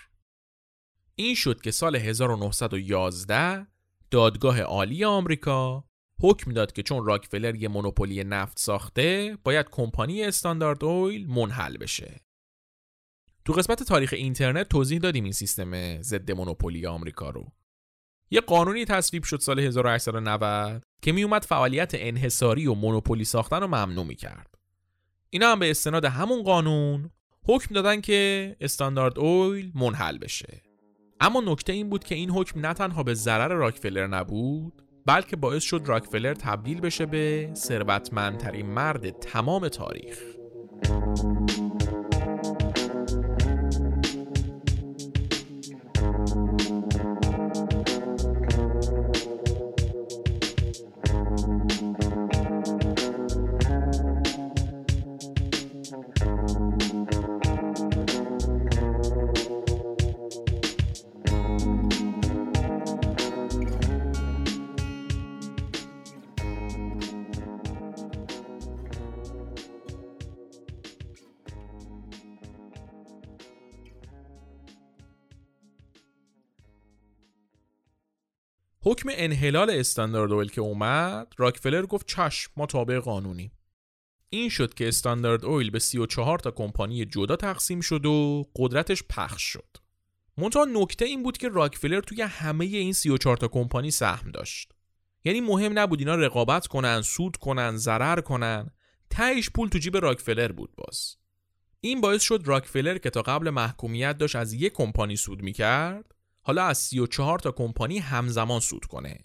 [1.15, 3.67] این شد که سال 1911
[4.11, 5.83] دادگاه عالی آمریکا
[6.21, 12.21] حکم داد که چون راکفلر یه مونوپولی نفت ساخته باید کمپانی استاندارد اویل منحل بشه
[13.45, 17.51] تو قسمت تاریخ اینترنت توضیح دادیم این سیستم ضد مونوپولی آمریکا رو
[18.31, 24.13] یه قانونی تصویب شد سال 1890 که میومد فعالیت انحصاری و مونوپولی ساختن رو ممنوع
[24.13, 24.55] کرد.
[25.29, 27.09] اینا هم به استناد همون قانون
[27.45, 30.61] حکم دادن که استاندارد اویل منحل بشه.
[31.23, 34.73] اما نکته این بود که این حکم نه تنها به ضرر راکفلر نبود
[35.05, 40.19] بلکه باعث شد راکفلر تبدیل بشه به ثروتمندترین مرد تمام تاریخ.
[79.03, 83.51] حکم انحلال استاندارد اویل که اومد راکفلر گفت چشم ما تابع قانونی
[84.29, 89.41] این شد که استاندارد اویل به 34 تا کمپانی جدا تقسیم شد و قدرتش پخش
[89.41, 89.77] شد.
[90.37, 94.71] منتها نکته این بود که راکفلر توی همه این 34 تا کمپانی سهم داشت.
[95.23, 98.71] یعنی مهم نبود اینا رقابت کنن سود کنن ضرر کنن.
[99.09, 101.15] تهش پول تو جیب راکفلر بود باز.
[101.81, 106.12] این باعث شد راکفلر که تا قبل محکومیت داشت از یک کمپانی سود می‌کرد
[106.43, 109.19] حالا از 34 تا کمپانی همزمان سود کنه.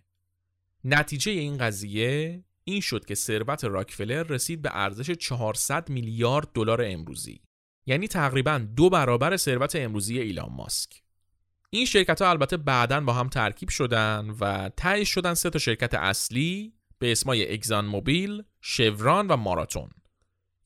[0.85, 7.41] نتیجه این قضیه این شد که ثروت راکفلر رسید به ارزش 400 میلیارد دلار امروزی.
[7.87, 11.03] یعنی تقریبا دو برابر ثروت امروزی ایلان ماسک.
[11.71, 15.95] این شرکت ها البته بعدا با هم ترکیب شدن و تایید شدن سه تا شرکت
[15.95, 19.91] اصلی به اسمای اگزان موبیل، شوران و ماراتون.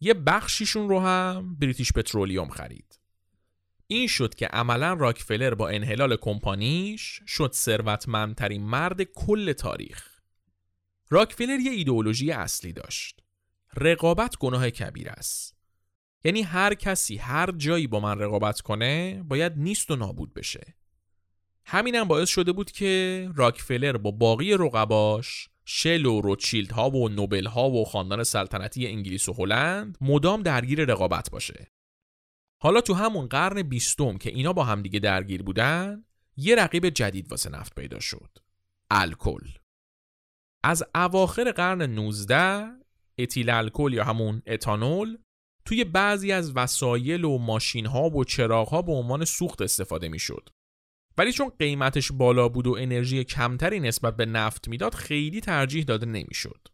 [0.00, 3.01] یه بخشیشون رو هم بریتیش پترولیوم خرید.
[3.92, 10.20] این شد که عملا راکفلر با انحلال کمپانیش شد ثروتمندترین مرد کل تاریخ.
[11.10, 13.20] راکفلر یه ایدئولوژی اصلی داشت.
[13.76, 15.56] رقابت گناه کبیر است.
[16.24, 20.74] یعنی هر کسی هر جایی با من رقابت کنه باید نیست و نابود بشه.
[21.64, 27.46] همینم باعث شده بود که راکفلر با باقی رقباش شل و روچیلد ها و نوبل
[27.46, 31.72] ها و خاندان سلطنتی انگلیس و هلند مدام درگیر رقابت باشه.
[32.62, 36.04] حالا تو همون قرن بیستم که اینا با همدیگه درگیر بودن
[36.36, 38.38] یه رقیب جدید واسه نفت پیدا شد
[38.90, 39.48] الکل
[40.64, 42.66] از اواخر قرن 19
[43.18, 45.18] اتیل الکل یا همون اتانول
[45.64, 50.18] توی بعضی از وسایل و ماشین ها و چراغ ها به عنوان سوخت استفاده می
[50.18, 50.48] شد.
[51.18, 56.06] ولی چون قیمتش بالا بود و انرژی کمتری نسبت به نفت می‌داد خیلی ترجیح داده
[56.06, 56.68] نمی‌شد.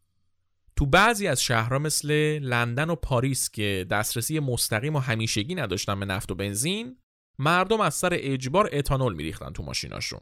[0.79, 6.07] تو بعضی از شهرها مثل لندن و پاریس که دسترسی مستقیم و همیشگی نداشتن به
[6.07, 6.97] نفت و بنزین
[7.39, 10.21] مردم از سر اجبار اتانول میریختن تو ماشیناشون.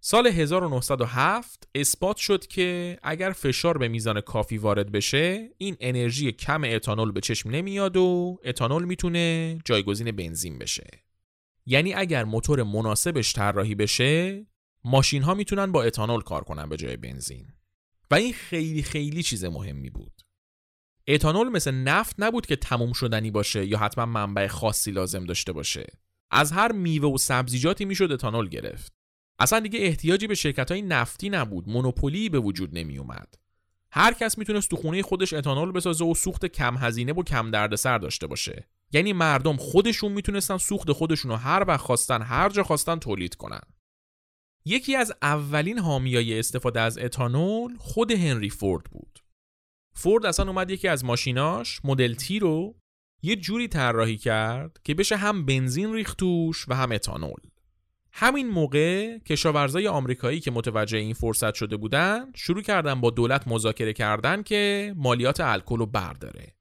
[0.00, 6.64] سال 1907 اثبات شد که اگر فشار به میزان کافی وارد بشه این انرژی کم
[6.64, 10.86] اتانول به چشم نمیاد و اتانول می‌تونه جایگزین بنزین بشه.
[11.66, 14.46] یعنی اگر موتور مناسبش طراحی بشه
[14.84, 17.46] ماشین ها می‌تونن با اتانول کار کنن به جای بنزین.
[18.10, 20.22] و این خیلی خیلی چیز مهمی بود.
[21.08, 25.86] اتانول مثل نفت نبود که تموم شدنی باشه یا حتما منبع خاصی لازم داشته باشه.
[26.30, 28.92] از هر میوه و سبزیجاتی می‌شد اتانول گرفت.
[29.38, 33.34] اصلا دیگه احتیاجی به شرکت های نفتی نبود مونوپولی به وجود نمی اومد
[33.92, 37.98] هر کس می‌تونست تو خونه خودش اتانول بسازه و سوخت کم هزینه و کم دردسر
[37.98, 38.68] داشته باشه.
[38.92, 43.60] یعنی مردم خودشون می‌تونستن سوخت خودشون رو هر وقت خواستن هر جا خواستن تولید کنن.
[44.64, 49.18] یکی از اولین حامیای استفاده از اتانول خود هنری فورد بود.
[49.94, 52.74] فورد اصلا اومد یکی از ماشیناش مدل تی رو
[53.22, 57.40] یه جوری طراحی کرد که بشه هم بنزین ریختوش و هم اتانول.
[58.12, 63.92] همین موقع کشاورزای آمریکایی که متوجه این فرصت شده بودن شروع کردن با دولت مذاکره
[63.92, 66.54] کردن که مالیات الکل رو برداره.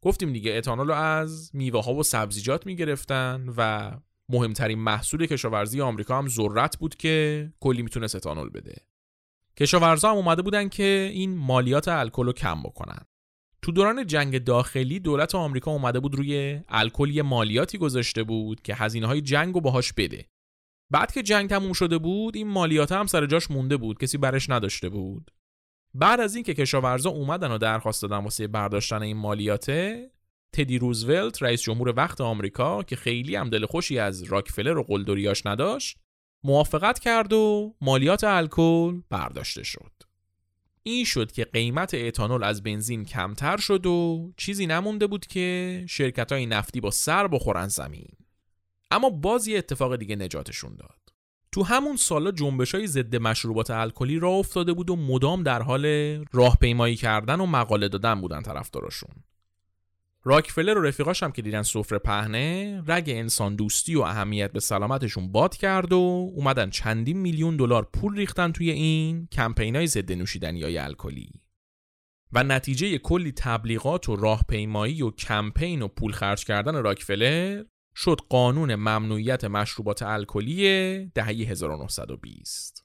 [0.00, 3.92] گفتیم دیگه اتانول رو از میوه ها و سبزیجات می‌گرفتن و
[4.28, 8.74] مهمترین محصول کشاورزی آمریکا هم ذرت بود که کلی می‌تونست اتانول بده.
[9.56, 13.06] کشاورزا هم اومده بودن که این مالیات الکل رو کم بکنن.
[13.62, 18.74] تو دوران جنگ داخلی دولت آمریکا اومده بود روی الکل یه مالیاتی گذاشته بود که
[18.74, 20.26] هزینه های جنگ رو باهاش بده.
[20.90, 24.50] بعد که جنگ تموم شده بود این مالیات هم سر جاش مونده بود کسی برش
[24.50, 25.30] نداشته بود.
[25.94, 30.10] بعد از اینکه کشاورزا اومدن و درخواست دادن واسه برداشتن این مالیاته
[30.54, 35.46] تدی روزولت رئیس جمهور وقت آمریکا که خیلی هم دل خوشی از راکفلر و قلدریاش
[35.46, 35.98] نداشت
[36.44, 39.92] موافقت کرد و مالیات الکل برداشته شد.
[40.82, 46.32] این شد که قیمت اتانول از بنزین کمتر شد و چیزی نمونده بود که شرکت
[46.32, 48.08] های نفتی با سر بخورن زمین.
[48.90, 50.98] اما باز یه اتفاق دیگه نجاتشون داد.
[51.52, 55.86] تو همون سالا جنبش های ضد مشروبات الکلی راه افتاده بود و مدام در حال
[56.32, 59.23] راهپیمایی کردن و مقاله دادن بودن طرفداراشون.
[60.26, 65.32] راکفلر و رفیقاش هم که دیدن سفره پهنه رگ انسان دوستی و اهمیت به سلامتشون
[65.32, 70.78] باد کرد و اومدن چندین میلیون دلار پول ریختن توی این کمپینای ضد نوشیدنی های
[70.78, 71.30] الکلی.
[72.32, 77.64] و نتیجه کلی تبلیغات و راهپیمایی و کمپین و پول خرج کردن راکفلر
[77.96, 82.84] شد قانون ممنوعیت مشروبات الکلی دهه 1920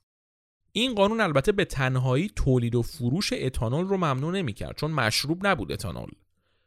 [0.71, 5.71] این قانون البته به تنهایی تولید و فروش اتانول رو ممنوع نمی‌کرد چون مشروب نبود
[5.71, 6.11] اتانول.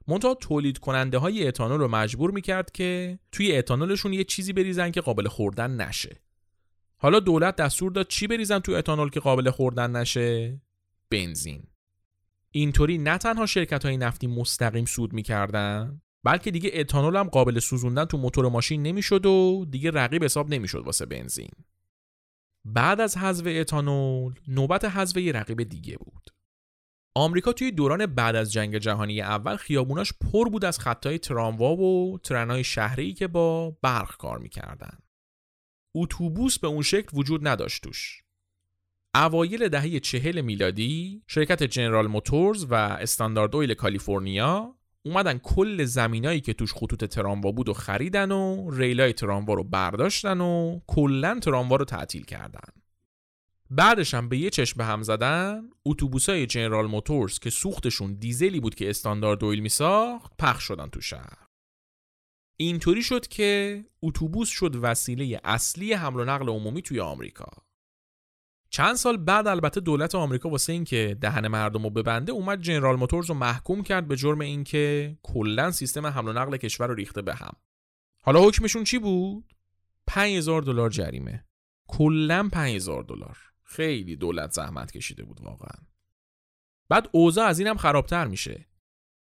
[0.09, 5.01] منتها تولید کننده های اتانول رو مجبور می‌کرد که توی اتانولشون یه چیزی بریزن که
[5.01, 6.21] قابل خوردن نشه.
[6.97, 10.61] حالا دولت دستور داد چی بریزن تو اتانول که قابل خوردن نشه؟
[11.11, 11.63] بنزین.
[12.51, 18.05] اینطوری نه تنها شرکت های نفتی مستقیم سود می‌کردن بلکه دیگه اتانول هم قابل سوزوندن
[18.05, 21.51] تو موتور ماشین نمی‌شد و دیگه رقیب حساب نمی‌شد واسه بنزین.
[22.65, 26.32] بعد از حذف اتانول نوبت حذف یه رقیب دیگه بود.
[27.15, 32.19] آمریکا توی دوران بعد از جنگ جهانی اول خیابوناش پر بود از خطای تراموا و
[32.19, 34.99] ترنای شهری که با برق کار می‌کردن.
[35.95, 38.23] اتوبوس به اون شکل وجود نداشت توش.
[39.15, 46.53] اوایل دهه چهل میلادی شرکت جنرال موتورز و استاندارد اویل کالیفرنیا اومدن کل زمینایی که
[46.53, 51.85] توش خطوط تراموا بود و خریدن و ریلای تراموا رو برداشتن و کلا تراموا رو
[51.85, 52.82] تعطیل کردن.
[53.75, 58.75] بعدش هم به یه چشم به هم زدن اتوبوسای جنرال موتورز که سوختشون دیزلی بود
[58.75, 61.47] که استاندارد اویل میساخت پخش شدن تو شهر.
[62.57, 67.47] اینطوری شد که اتوبوس شد وسیله اصلی حمل و نقل عمومی توی آمریکا.
[68.71, 73.27] چند سال بعد البته دولت آمریکا واسه اینکه دهن مردم رو ببنده اومد جنرال موتورز
[73.27, 77.35] رو محکوم کرد به جرم اینکه کلا سیستم حمل و نقل کشور رو ریخته به
[77.35, 77.53] هم.
[78.23, 79.55] حالا حکمشون چی بود؟
[80.07, 81.45] 5000 دلار جریمه.
[81.89, 83.52] کلا 5000 دلار.
[83.73, 85.87] خیلی دولت زحمت کشیده بود واقعا.
[86.89, 88.67] بعد اوضاع از اینم خرابتر میشه.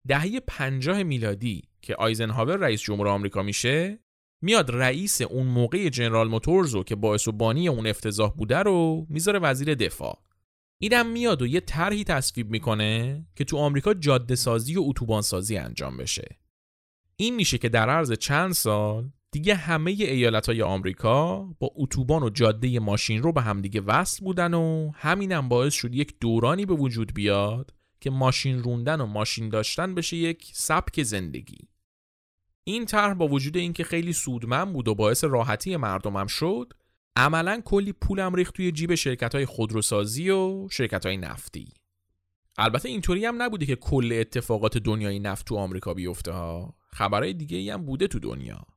[0.08, 4.00] دهه پنجاه میلادی که آیزنهاور رئیس جمهور آمریکا میشه
[4.42, 9.40] میاد رئیس اون موقع جنرال موتورزو که باعث و بانی اون افتضاح بوده رو می‌ذاره
[9.40, 10.24] وزیر دفاع.
[10.82, 15.58] اینم میاد و یه طرحی تصویب می‌کنه که تو آمریکا جاده سازی و اتوبان سازی
[15.58, 16.38] انجام بشه.
[17.16, 22.30] این میشه که در عرض چند سال دیگه همه ایالت های آمریکا با اتوبان و
[22.30, 27.14] جاده ماشین رو به همدیگه وصل بودن و همینم باعث شد یک دورانی به وجود
[27.14, 31.58] بیاد که ماشین روندن و ماشین داشتن بشه یک سبک زندگی.
[32.64, 36.74] این طرح با وجود اینکه خیلی سودمند بود و باعث راحتی مردمم شد
[37.16, 41.74] عملا کلی پولم ریخت توی جیب شرکت های خودروسازی و شرکت های نفتی.
[42.58, 46.76] البته اینطوری هم نبوده که کل اتفاقات دنیای نفت تو آمریکا بیفته ها.
[46.88, 48.73] خبرهای دیگه هم بوده تو دنیا.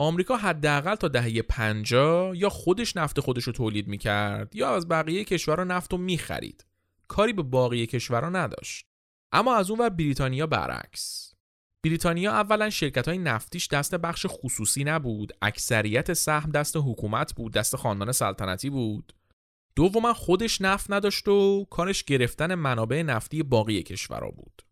[0.00, 5.24] آمریکا حداقل تا دهه 50 یا خودش نفت خودش رو تولید می‌کرد یا از بقیه
[5.24, 6.66] کشورها نفت رو می‌خرید.
[7.08, 8.86] کاری به باقی کشورها نداشت.
[9.32, 11.34] اما از اون ور بریتانیا برعکس.
[11.84, 15.32] بریتانیا اولا شرکت های نفتیش دست بخش خصوصی نبود.
[15.42, 19.12] اکثریت سهم دست حکومت بود دست خاندان سلطنتی بود.
[19.76, 24.62] دوما خودش نفت نداشت و کارش گرفتن منابع نفتی باقی کشورها بود.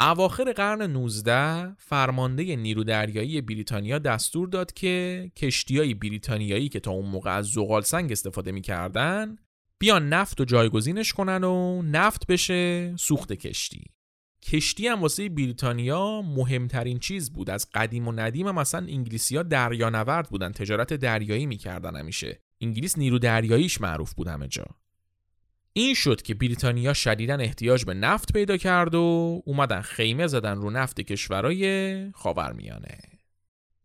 [0.00, 7.06] اواخر قرن 19 فرمانده نیرو دریایی بریتانیا دستور داد که کشتیهای بریتانیایی که تا اون
[7.06, 9.36] موقع از زغال سنگ استفاده می‌کردن
[9.78, 13.84] بیان نفت و جایگزینش کنن و نفت بشه سوخت کشتی.
[14.42, 17.50] کشتی هم واسه بریتانیا مهمترین چیز بود.
[17.50, 22.40] از قدیم و ندیم هم اصلا انگلیسی ها دریانورد بودن تجارت دریایی می‌کردن همیشه.
[22.60, 24.66] انگلیس نیرو دریاییش معروف بود همه جا.
[25.78, 30.70] این شد که بریتانیا شدیدا احتیاج به نفت پیدا کرد و اومدن خیمه زدن رو
[30.70, 32.98] نفت کشورهای خاورمیانه.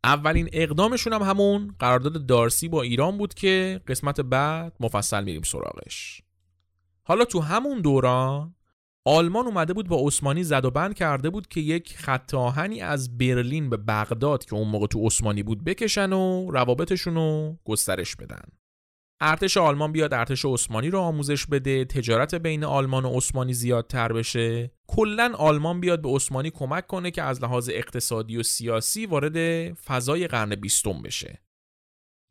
[0.04, 6.22] اولین اقدامشون هم همون قرارداد دارسی با ایران بود که قسمت بعد مفصل میریم سراغش.
[7.04, 8.56] حالا تو همون دوران
[9.06, 13.18] آلمان اومده بود با عثمانی زد و بند کرده بود که یک خط آهنی از
[13.18, 18.61] برلین به بغداد که اون موقع تو عثمانی بود بکشن و روابطشون رو گسترش بدن.
[19.24, 24.72] ارتش آلمان بیاد ارتش عثمانی رو آموزش بده تجارت بین آلمان و عثمانی زیادتر بشه.
[24.88, 30.28] کلا آلمان بیاد به عثمانی کمک کنه که از لحاظ اقتصادی و سیاسی وارد فضای
[30.28, 31.42] قرن بیستم بشه.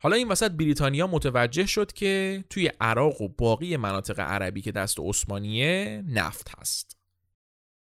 [0.02, 5.00] حالا این وسط بریتانیا متوجه شد که توی عراق و باقی مناطق عربی که دست
[5.00, 6.96] عثمانیه نفت هست.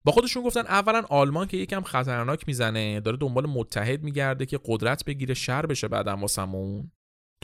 [0.04, 5.04] با خودشون گفتن اولا آلمان که یکم خطرناک می‌زنه داره دنبال متحد میگرده که قدرت
[5.04, 6.90] بگیره شر بشه بعدم واسمون.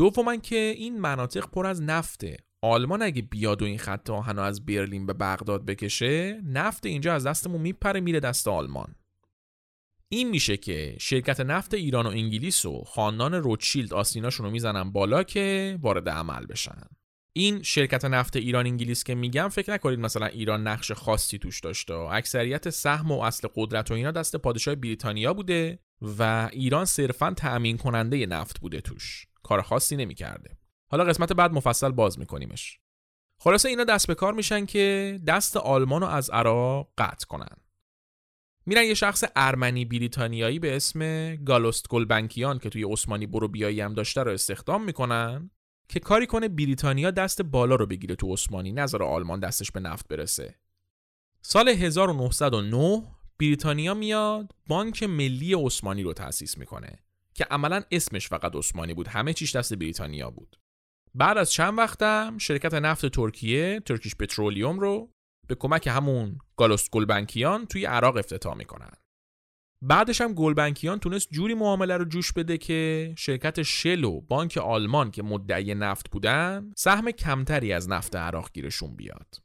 [0.01, 2.37] دوما که این مناطق پر از نفته.
[2.63, 7.27] آلمان اگه بیاد و این خط آهن از برلین به بغداد بکشه نفت اینجا از
[7.27, 8.95] دستمون میپره میره دست آلمان.
[10.09, 15.23] این میشه که شرکت نفت ایران و انگلیس و خاندان روتشیلد آستیناشون رو می‌زنن بالا
[15.23, 16.83] که وارد عمل بشن.
[17.33, 21.95] این شرکت نفت ایران انگلیس که میگم فکر نکنید مثلا ایران نقش خاصی توش داشته.
[21.95, 25.79] اکثریت سهم و اصل قدرت و اینا دست پادشاه بریتانیا بوده
[26.19, 29.30] و ایران صرفا تأمین کننده نفت بوده توش.
[29.51, 30.59] کار خاصی نمی‌کرده.
[30.91, 32.79] حالا قسمت بعد مفصل باز میکنیمش.
[33.39, 37.57] خلاصه اینا دست به کار میشن که دست آلمان رو از عراق قطع کنن.
[38.67, 43.95] میرن یه شخص ارمنی بریتانیایی به اسم گالوست گلبنکیان که توی عثمانی برو بیایی هم
[43.95, 45.51] داشته رو استخدام می‌کنن
[45.89, 50.09] که کاری کنه بریتانیا دست بالا رو بگیره تو عثمانی نظر آلمان دستش به نفت
[50.09, 50.55] برسه.
[51.43, 53.03] سال 1909
[53.39, 56.99] بریتانیا میاد بانک ملی عثمانی رو تأسیس می‌کنه.
[57.41, 60.61] که عملا اسمش فقط عثمانی بود همه چیش دست بریتانیا بود.
[61.15, 65.13] بعد از چند وقتم شرکت نفت ترکیه ترکیش پترولیوم رو
[65.49, 68.93] به کمک همون گالوست گلبنکیان توی عراق افتتاح می‌کنن.
[69.83, 75.11] بعدش هم گلبنکیان تونست جوری معامله رو جوش بده که شرکت شل و بانک آلمان
[75.11, 79.43] که مدعی نفت بودن سهم کمتری از نفت عراق گیرشون بیاد.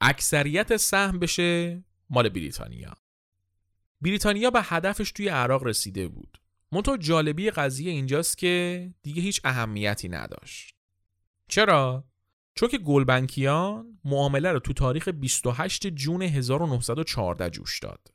[0.00, 2.94] اکثریت سهم بشه مال بریتانیا.
[4.00, 6.39] بریتانیا به هدفش توی عراق رسیده بود.
[6.72, 10.74] منتها جالبی قضیه اینجاست که دیگه هیچ اهمیتی نداشت.
[11.48, 12.04] چرا؟
[12.54, 18.08] چون که گلبنکیان معامله رو تو تاریخ 28 جون 1914 جوش داد.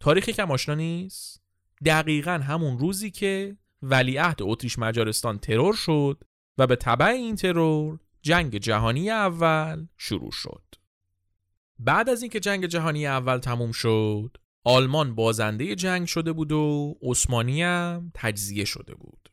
[0.00, 1.42] تاریخی که آشنا نیست
[1.84, 6.24] دقیقا همون روزی که ولیعهد اتریش مجارستان ترور شد
[6.58, 10.64] و به طبع این ترور جنگ جهانی اول شروع شد.
[11.78, 17.62] بعد از اینکه جنگ جهانی اول تموم شد آلمان بازنده جنگ شده بود و عثمانی
[17.62, 19.30] هم تجزیه شده بود.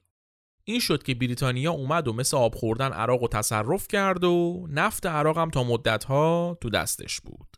[0.63, 5.05] این شد که بریتانیا اومد و مثل آب خوردن عراق و تصرف کرد و نفت
[5.05, 7.57] عراق هم تا مدتها تو دستش بود.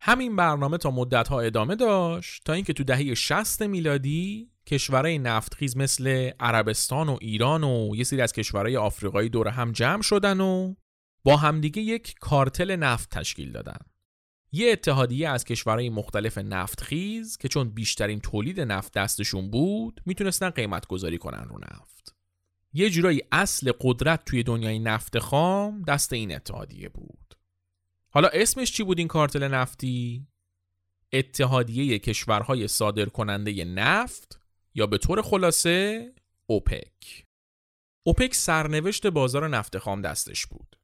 [0.00, 6.30] همین برنامه تا مدتها ادامه داشت تا اینکه تو دهه 60 میلادی کشورهای نفتخیز مثل
[6.40, 10.74] عربستان و ایران و یه سری از کشورهای آفریقایی دور هم جمع شدن و
[11.24, 13.78] با همدیگه یک کارتل نفت تشکیل دادن.
[14.52, 20.86] یه اتحادیه از کشورهای مختلف نفتخیز که چون بیشترین تولید نفت دستشون بود می‌تونستن قیمت
[20.86, 22.14] گذاری کنن رو نفت.
[22.72, 27.34] یه جورایی اصل قدرت توی دنیای نفت خام دست این اتحادیه بود.
[28.10, 30.26] حالا اسمش چی بود این کارتل نفتی؟
[31.12, 34.40] اتحادیه کشورهای صادر کننده نفت
[34.74, 36.12] یا به طور خلاصه
[36.46, 37.26] اوپک.
[38.02, 40.79] اوپک سرنوشت بازار نفت خام دستش بود.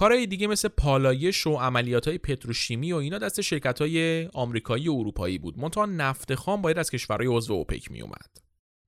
[0.00, 4.92] کارهای دیگه مثل پالایش و عملیات های پتروشیمی و اینا دست شرکت های آمریکایی و
[4.92, 5.58] اروپایی بود.
[5.58, 8.38] منتها نفت خام باید از کشورهای عضو اوپک می اومد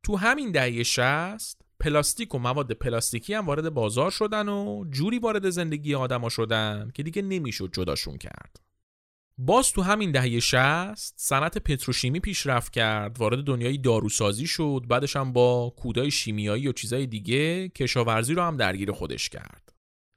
[0.02, 5.50] تو همین دهه 60 پلاستیک و مواد پلاستیکی هم وارد بازار شدن و جوری وارد
[5.50, 8.60] زندگی آدما شدن که دیگه نمی‌شد جداشون کرد.
[9.38, 15.32] باز تو همین دهه 60 صنعت پتروشیمی پیشرفت کرد وارد دنیای داروسازی شد بعدش هم
[15.32, 19.71] با کودای شیمیایی و چیزای دیگه کشاورزی رو هم درگیر خودش کرد.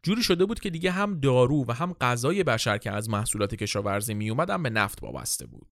[0.06, 4.14] جوری شده بود که دیگه هم دارو و هم غذای بشر که از محصولات کشاورزی
[4.14, 5.68] می اومدن به نفت وابسته بود.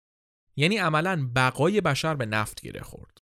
[0.56, 3.18] یعنی عملا بقای بشر به نفت گره خورد.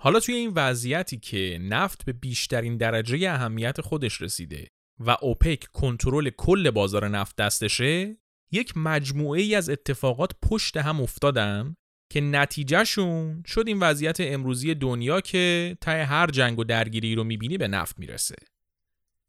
[0.00, 4.68] حالا توی این وضعیتی که نفت به بیشترین درجه اهمیت خودش رسیده
[5.00, 8.16] و اوپک کنترل کل بازار نفت دستشه
[8.52, 11.74] یک مجموعه ای از اتفاقات پشت هم افتادن
[12.12, 17.58] که نتیجهشون شد این وضعیت امروزی دنیا که ته هر جنگ و درگیری رو می‌بینی
[17.58, 18.36] به نفت می‌رسه.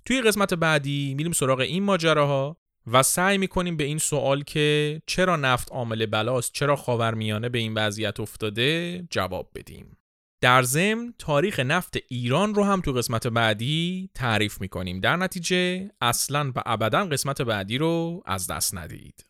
[0.08, 2.58] توی قسمت بعدی میریم سراغ این ماجراها
[2.92, 7.74] و سعی می‌کنیم به این سوال که چرا نفت عامل بلاست چرا خاورمیانه به این
[7.74, 9.98] وضعیت افتاده جواب بدیم.
[10.42, 15.00] در ضمن تاریخ نفت ایران رو هم تو قسمت بعدی تعریف می‌کنیم.
[15.00, 19.26] در نتیجه اصلا و ابدا قسمت بعدی رو از دست ندید.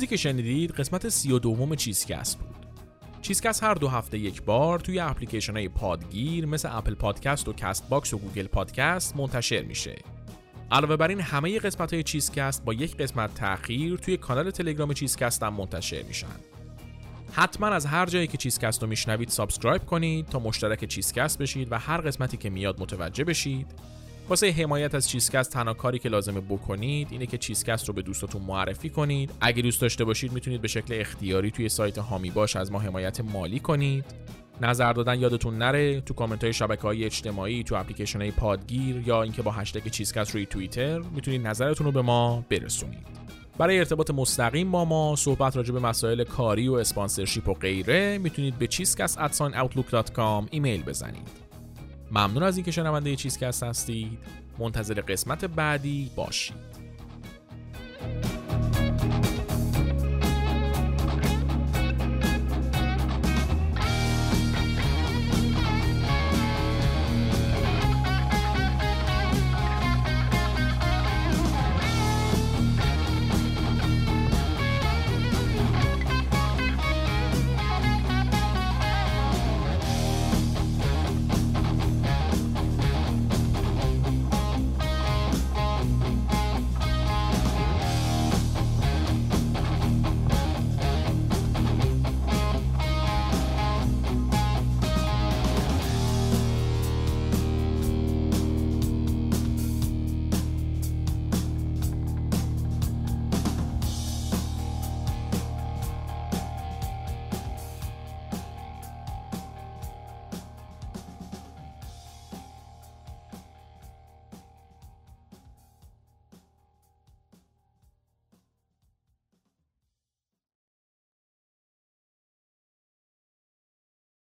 [0.00, 2.66] چیزی که شنیدید قسمت سی و دوم چیزکست بود.
[3.22, 8.14] چیزکست هر دو هفته یک بار توی اپلیکیشن های پادگیر مثل Apple Podcast و Castbox
[8.14, 9.98] و Google Podcast منتشر میشه.
[10.72, 15.42] علاوه بر این همه قسمت های چیزکست با یک قسمت تاخیر توی کانال تلگرام چیزکست
[15.42, 16.36] هم منتشر میشن.
[17.32, 21.78] حتما از هر جایی که چیزکست رو میشنوید subscribe کنید تا مشترک چیزکست بشید و
[21.78, 23.66] هر قسمتی که میاد متوجه بشید.
[24.30, 28.42] واسه حمایت از چیزکست تنها کاری که لازمه بکنید اینه که چیزکست رو به دوستاتون
[28.42, 29.30] معرفی کنید.
[29.40, 33.20] اگه دوست داشته باشید می‌تونید به شکل اختیاری توی سایت حامی باش از ما حمایت
[33.20, 34.04] مالی کنید.
[34.60, 39.22] نظر دادن یادتون نره تو کامنت های شبکه های اجتماعی تو اپلیکیشن های پادگیر یا
[39.22, 43.06] اینکه با هشتگ چیزکست روی توییتر می‌تونید نظرتون رو به ما برسونید.
[43.58, 48.58] برای ارتباط مستقیم با ما صحبت راجع به مسائل کاری و sponsorship و غیره می‌تونید
[48.58, 51.49] به چیزکست@outlook.com ایمیل بزنید.
[52.10, 54.18] ممنون از اینکه شنونده چیزکست هستید.
[54.58, 56.79] منتظر قسمت بعدی باشید.